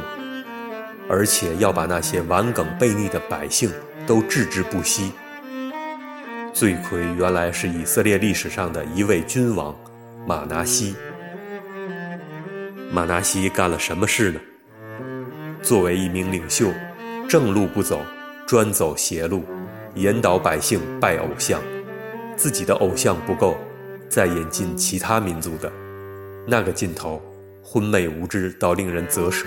[1.13, 3.69] 而且要把那些顽梗悖逆的百姓
[4.07, 5.13] 都置之不惜。
[6.53, 9.77] 罪魁原来是以色列历史上的一位君王，
[10.25, 10.95] 马拿西。
[12.93, 14.41] 马拿西干了什么事呢？
[15.61, 16.73] 作为一名领袖，
[17.29, 18.01] 正路不走，
[18.47, 19.45] 专走邪路，
[19.97, 21.61] 引导百姓拜偶像，
[22.37, 23.57] 自己的偶像不够，
[24.09, 25.71] 再引进其他民族的，
[26.47, 27.21] 那个劲头，
[27.65, 29.47] 昏昧无知到令人啧舌。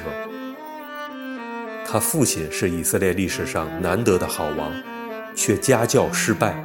[1.94, 4.72] 他父亲是以色列历史上难得的好王，
[5.36, 6.56] 却家教失败，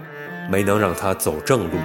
[0.51, 1.77] 没能让他走正路。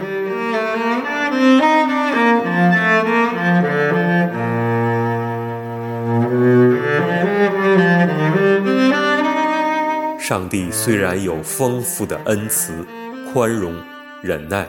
[10.17, 12.71] 上帝虽然有丰富的恩慈、
[13.33, 13.75] 宽容、
[14.21, 14.65] 忍耐，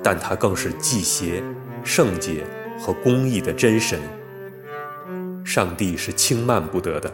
[0.00, 1.42] 但他更是祭邪、
[1.82, 2.44] 圣洁
[2.78, 3.98] 和公义的真神。
[5.44, 7.12] 上帝是轻慢不得的，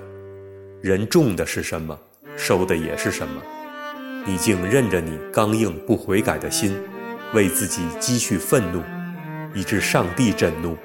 [0.82, 1.96] 人种的是什么，
[2.36, 3.40] 收的也是什么。
[4.26, 6.76] 你竟任着你刚硬不悔改的心，
[7.32, 8.82] 为自己积蓄愤怒，
[9.54, 10.76] 以致上帝震怒，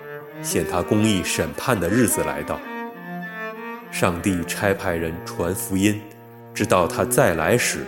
[0.44, 2.60] 显他公义审判的日子来到。
[3.90, 6.00] 上帝差派人传福音，
[6.54, 7.80] 直到他再来时，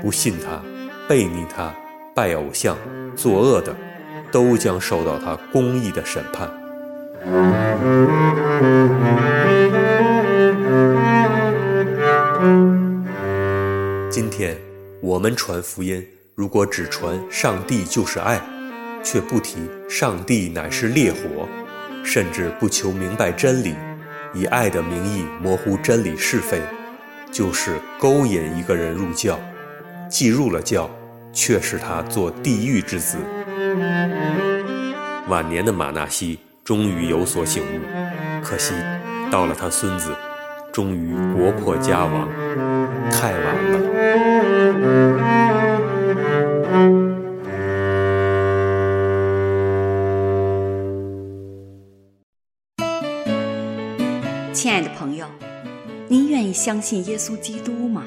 [0.00, 0.62] 不信他、
[1.06, 1.74] 悖逆他、
[2.14, 2.74] 拜偶像、
[3.14, 3.76] 作恶的，
[4.32, 6.48] 都将受到他公义的审判。
[14.14, 14.56] 今天
[15.00, 16.06] 我们传福音，
[16.36, 18.40] 如果只传上帝就是爱，
[19.02, 19.58] 却不提
[19.88, 21.48] 上帝乃是烈火，
[22.04, 23.74] 甚至不求明白真理，
[24.32, 26.60] 以爱的名义模糊真理是非，
[27.32, 29.36] 就是勾引一个人入教，
[30.08, 30.88] 既入了教，
[31.32, 33.18] 却使他做地狱之子。
[35.26, 37.80] 晚年的马纳西终于有所醒悟，
[38.44, 38.74] 可惜
[39.28, 40.14] 到了他孙子，
[40.72, 42.28] 终于国破家亡，
[43.10, 43.94] 太晚了。
[54.52, 55.26] 亲爱的朋友，
[56.08, 58.04] 您愿意相信耶稣基督吗？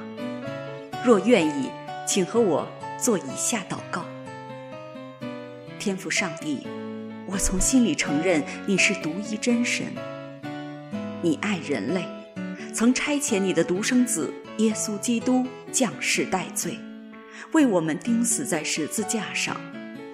[1.06, 1.70] 若愿意，
[2.06, 2.68] 请和我
[3.00, 4.04] 做以下祷告：
[5.78, 6.66] 天父上帝，
[7.28, 9.86] 我从心里承认你是独一真神，
[11.22, 12.04] 你爱人类。
[12.74, 16.80] 曾差遣你的独生子耶稣基督降世代罪，
[17.52, 19.56] 为我们钉死在十字架上，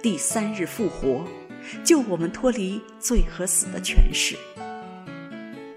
[0.02, 1.26] 第三日复活，
[1.82, 4.36] 救我们脱离罪和死的权势。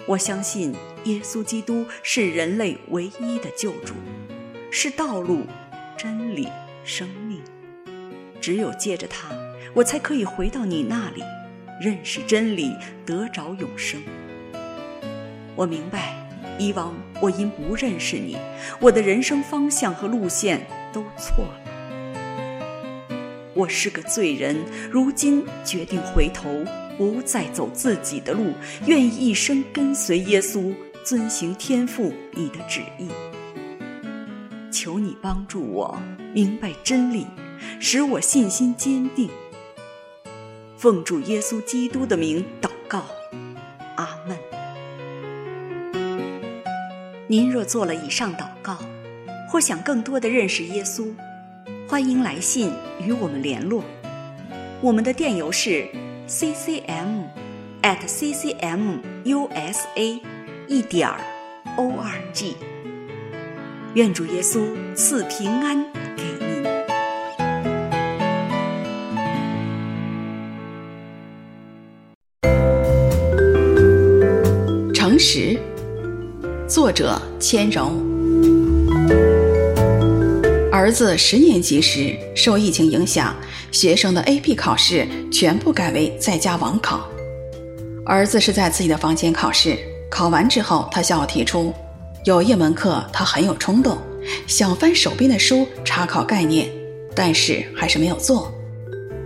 [0.04, 3.94] 我相信耶稣基督是人类唯一的救主，
[4.72, 5.44] 是道路、
[5.96, 6.48] 真理、
[6.82, 7.40] 生命。
[8.40, 9.28] 只有借着他，
[9.74, 11.22] 我才可以回到你那里，
[11.80, 14.02] 认识真理，得着永生。
[15.54, 16.25] 我明白。
[16.58, 18.36] 以往我因不认识你，
[18.80, 21.60] 我的人生方向和路线都错了。
[23.54, 24.56] 我是个罪人，
[24.90, 26.48] 如今决定回头，
[26.98, 28.52] 不再走自己的路，
[28.86, 33.08] 愿意一生跟随耶稣，遵行天父你的旨意。
[34.70, 35.98] 求你帮助我
[36.34, 37.26] 明白真理，
[37.80, 39.30] 使我信心坚定。
[40.76, 43.02] 奉主耶稣基督的名祷告，
[47.28, 48.78] 您若做了以上祷告，
[49.48, 51.12] 或想更多的认识耶稣，
[51.88, 52.72] 欢迎来信
[53.04, 53.82] 与我们联络。
[54.80, 55.88] 我们的电邮是
[56.28, 57.24] ccm
[57.82, 59.00] at ccmusa
[60.68, 61.10] 一点
[61.76, 62.54] org。
[63.94, 64.64] 愿主耶稣
[64.94, 66.64] 赐平安给您。
[74.94, 75.58] 诚实。
[76.68, 77.92] 作者千柔。
[80.72, 83.34] 儿子十年级时受疫情影响，
[83.70, 87.08] 学生的 AP 考试全部改为在家网考。
[88.04, 89.78] 儿子是在自己的房间考试，
[90.10, 91.72] 考完之后，他向我提出，
[92.24, 93.96] 有一门课他很有冲动，
[94.48, 96.68] 想翻手边的书查考概念，
[97.14, 98.52] 但是还是没有做，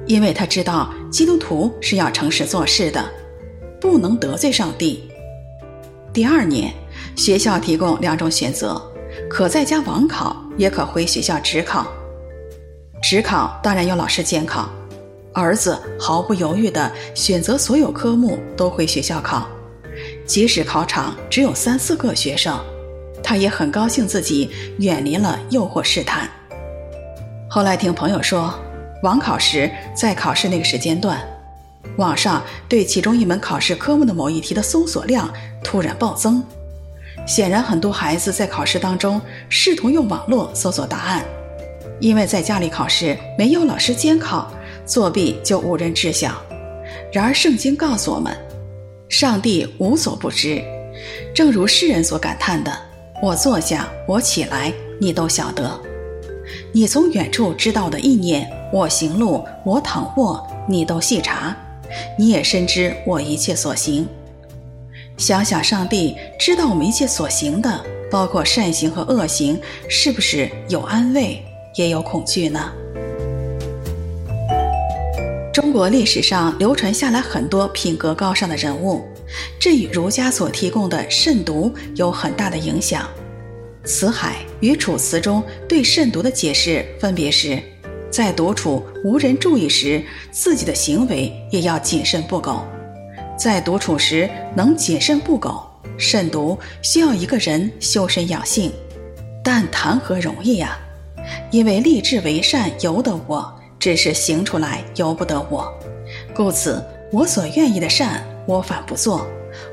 [0.06, 3.02] 因为他知道基督徒是要诚实做事的，
[3.80, 5.08] 不能得罪上帝。
[6.12, 6.70] 第二年。
[7.16, 8.80] 学校提供两种选择，
[9.28, 11.86] 可在家网考，也可回学校直考。
[13.02, 14.70] 直考当然有老师监考，
[15.32, 19.48] 儿子毫不犹豫地选择所有科目都回学校考，
[20.26, 22.58] 即使考场只有三四个学生，
[23.22, 26.28] 他也很高兴自己远离了诱惑试探。
[27.48, 28.54] 后来听朋友说，
[29.02, 31.18] 网考时在考试那个时间段，
[31.96, 35.32] 网上对其中一门考试科目的某一题的搜索量
[35.64, 36.44] 突然暴增。
[37.30, 41.24] 显然，很多孩子在考试当中试图用网络搜索答案，
[42.00, 44.52] 因为在家里考试没有老师监考，
[44.84, 46.42] 作弊就无人知晓。
[47.12, 48.36] 然而，圣经告诉我们，
[49.08, 50.60] 上帝无所不知，
[51.32, 52.76] 正如诗人所感叹的
[53.22, 55.80] ：“我坐下，我起来，你都晓得；
[56.72, 61.56] 你从远处知道的意念，我行路，我躺卧，你都细察。
[62.18, 64.08] 你也深知我一切所行。
[65.20, 71.44] 想想上帝知道我们一切所行的，包括善行和恶行，是不是有安慰，
[71.74, 72.72] 也有恐惧呢？
[75.52, 79.04] 中国历史上流传下来很多品格高尚的人物，
[79.60, 83.06] 这与儒家所提供的慎独有很大的影响。
[83.84, 87.62] 辞海与楚辞中对慎独的解释分别是：
[88.10, 92.64] 在独处无人注意时，自己的行为也要谨慎不苟；
[93.40, 95.64] 在独处时能谨慎不苟，
[95.96, 98.70] 慎独需要一个人修身养性，
[99.42, 100.76] 但谈何容易呀！
[101.50, 103.50] 因为立志为善由得我。
[103.78, 105.66] 只是行出来由不得我，
[106.34, 109.22] 故此我所愿意的善，我反不做；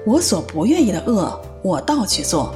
[0.06, 2.56] 我所不愿意的恶，我倒去做。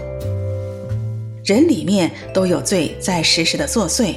[1.44, 4.16] 人里面都有罪在时时的作祟，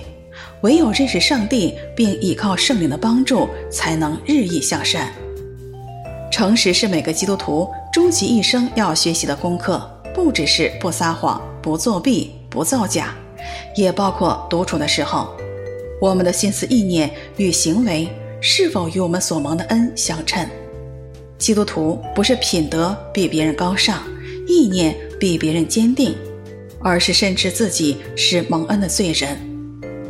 [0.60, 5.12] 唯有认识上帝，并依靠圣灵的帮助，才能日益向善。
[6.34, 13.14] 诚实是每个基督徒终其一生要学习的功课，不只是不撒谎、不作弊、不造假，
[13.76, 15.28] 也包括独处的时候。
[16.00, 18.08] 我们的心思意念与行为
[18.40, 20.44] 是否与我们所蒙的恩相称？
[21.38, 24.02] 基督徒不是品德比别人高尚，
[24.48, 26.16] 意念比别人坚定，
[26.80, 29.38] 而是深知自己是蒙恩的罪人，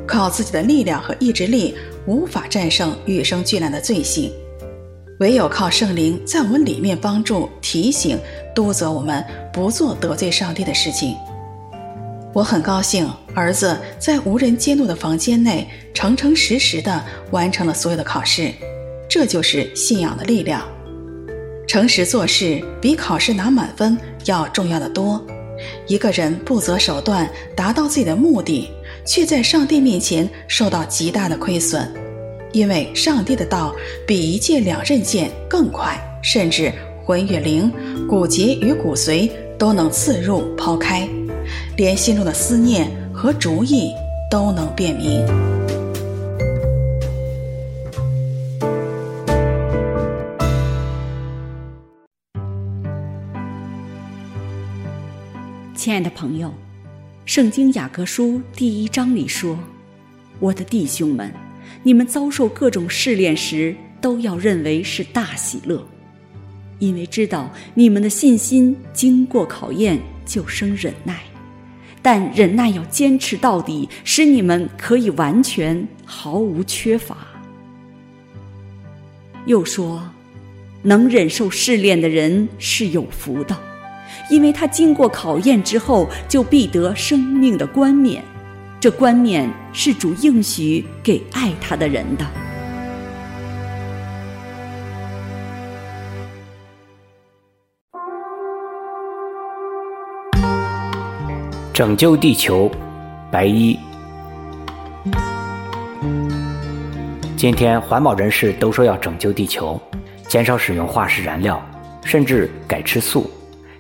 [0.06, 1.74] 靠自己的力量和意志力
[2.06, 4.32] 无法战胜与生俱来的罪性，
[5.20, 8.18] 唯有靠圣灵在我们里面帮助、提醒、
[8.54, 11.14] 督责我们，不做得罪上帝的事情。
[12.32, 17.00] 我很高兴，儿子在无人监督的房间内，诚诚实实地
[17.30, 18.52] 完成了所有的考试。
[19.08, 20.66] 这就是信仰的力量。
[21.68, 25.24] 诚实做事比考试拿满分要重要的多。
[25.86, 28.68] 一个人不择手段达到自己的目的，
[29.06, 31.88] 却在上帝面前受到极大的亏损，
[32.54, 33.74] 因为上帝的道
[34.06, 36.72] 比一剑两刃剑更快，甚至
[37.04, 37.68] 魂与灵、
[38.08, 39.28] 骨节与骨髓
[39.58, 41.06] 都能刺入抛开。
[41.76, 43.90] 连心中的思念和主意
[44.30, 45.26] 都能辨明。
[55.74, 56.48] 亲爱的朋友，
[57.26, 59.58] 《圣经雅各书》第一章里说
[60.38, 61.30] ：“我的弟兄们，
[61.82, 65.86] 你们遭受各种试炼时，都要认为是大喜乐，
[66.78, 71.20] 因为知道你们的信心经过考验，就生忍耐。”
[72.02, 77.16] 但忍耐要坚持到底，使你们可以完全毫无缺乏。
[79.46, 80.02] 又说，
[80.82, 83.58] 能忍受试炼的人是有福的，
[84.30, 88.22] 因为他经过考验之后，就必得生命的冠冕。
[88.84, 92.26] 这冠冕是主应许给爱他的人的。
[101.72, 102.70] 拯救地球，
[103.30, 103.78] 白衣。
[107.38, 109.80] 今天环保人士都说要拯救地球，
[110.28, 111.58] 减少使用化石燃料，
[112.04, 113.30] 甚至改吃素，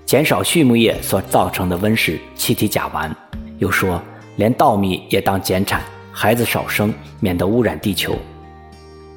[0.06, 3.10] 减少畜牧业所造成的温室气体甲烷。
[3.58, 4.02] 又说
[4.36, 5.82] 连稻米也当减产，
[6.12, 8.16] 孩子少生，免得污染地球。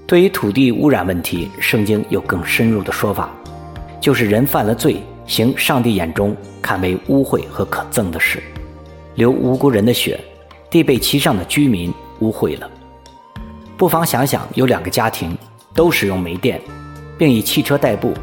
[0.06, 3.30] 对于土地污染问题，圣经有更深入的说法，
[4.00, 8.42] 就是人犯了罪，行上帝眼中看为污秽和可憎的事。
[9.16, 10.20] 流无辜人的血，
[10.70, 12.70] 地被其上的居民污秽了。
[13.76, 15.38] 不妨想想，有两个家庭
[15.74, 16.62] 都使用煤电，
[17.18, 18.14] 并以汽车代步，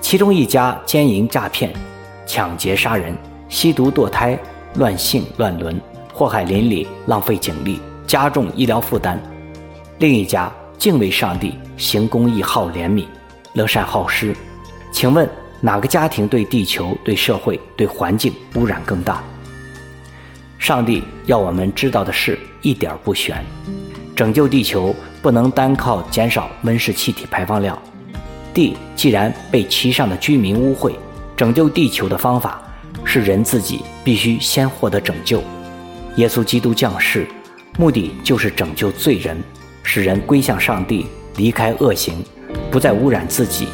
[0.00, 1.72] 其中一家奸淫诈骗、
[2.24, 3.16] 抢劫杀人、
[3.48, 4.38] 吸毒堕胎、
[4.74, 5.80] 乱性乱伦、
[6.16, 9.18] 祸害邻里、浪费警力、加重医疗负担；
[9.98, 13.04] 另一家敬畏上帝、行公义、好怜悯、
[13.52, 14.34] 乐善好施。
[14.90, 15.28] 请问
[15.60, 19.22] 哪个家庭对地球、对社会、对环境污染更大？
[20.58, 23.44] 上帝要我们知道的事一点不玄，
[24.16, 27.78] 拯救地球不能单靠减少温室气体排放量。
[28.54, 30.92] 地既然被其上的居民污秽，
[31.36, 32.62] 拯救地球的方法
[33.04, 35.42] 是人自己必须先获得拯救。
[36.16, 37.26] 耶稣基督降世，
[37.78, 39.36] 目的就是拯救罪人，
[39.82, 41.06] 使人归向上帝，
[41.36, 42.24] 离开恶行，
[42.70, 43.68] 不再污染自己，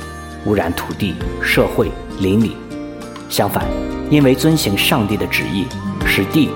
[0.45, 1.89] 污染土地、社会、
[2.19, 2.57] 邻里。
[3.29, 3.65] 相反，
[4.11, 5.67] 因为遵行上帝的旨意，
[6.05, 6.51] 使地。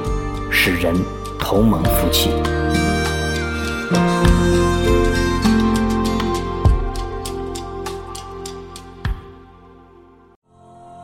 [0.51, 0.95] 使人
[1.39, 2.31] 同蒙福气。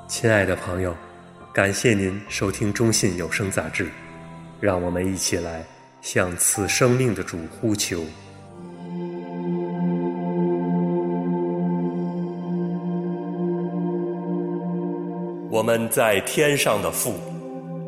[0.09, 0.94] 亲爱的朋友，
[1.52, 3.84] 感谢您收听《中信有声杂志》，
[4.62, 5.64] 让我们一起来
[6.02, 8.01] 向此生命的主呼求。
[15.51, 17.18] 我们在天上的父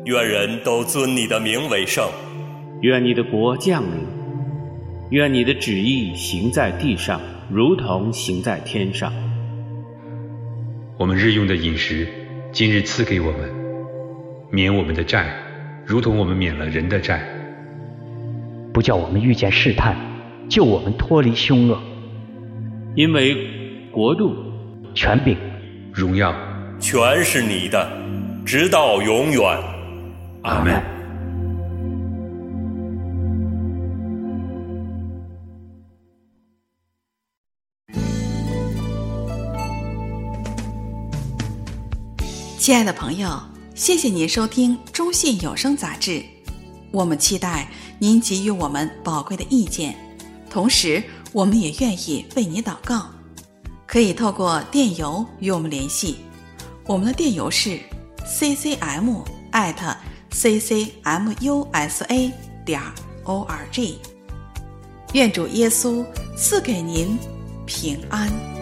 [0.03, 2.05] 愿人都尊你的名为圣。
[2.81, 4.05] 愿你的国降临
[5.11, 9.13] 愿你的旨意行在地上如同行在天上。
[10.97, 12.05] 我们日用的饮食
[12.51, 13.49] 今日赐给我们
[14.51, 15.44] 免我们的债。
[15.85, 17.23] 如同我们免了人的债。
[18.73, 19.95] 不叫我们遇见试探，
[20.49, 21.79] 救我们脱离凶恶。
[22.95, 24.35] 因为国度、
[24.93, 25.37] 权柄、
[25.93, 26.33] 荣耀，
[26.79, 27.87] 全是你的，
[28.45, 29.41] 直到永远。
[30.41, 30.81] 阿门。
[42.57, 43.29] 亲爱的朋友，
[43.75, 46.23] 谢谢您收听中信有声杂志，
[46.91, 47.69] 我们期待
[47.99, 49.93] 您给予我们宝贵的意见，
[50.49, 51.03] 同时
[51.33, 53.05] 我们也愿意为你祷告，
[53.85, 56.19] 可以透过电邮与我们联系，
[56.85, 57.77] 我们的电邮是
[58.25, 59.21] ccm
[59.51, 59.97] at
[60.31, 62.31] ccmusa
[62.65, 62.81] 点
[63.25, 63.95] org，
[65.11, 66.05] 愿主耶稣
[66.37, 67.19] 赐给您
[67.65, 68.54] 平安。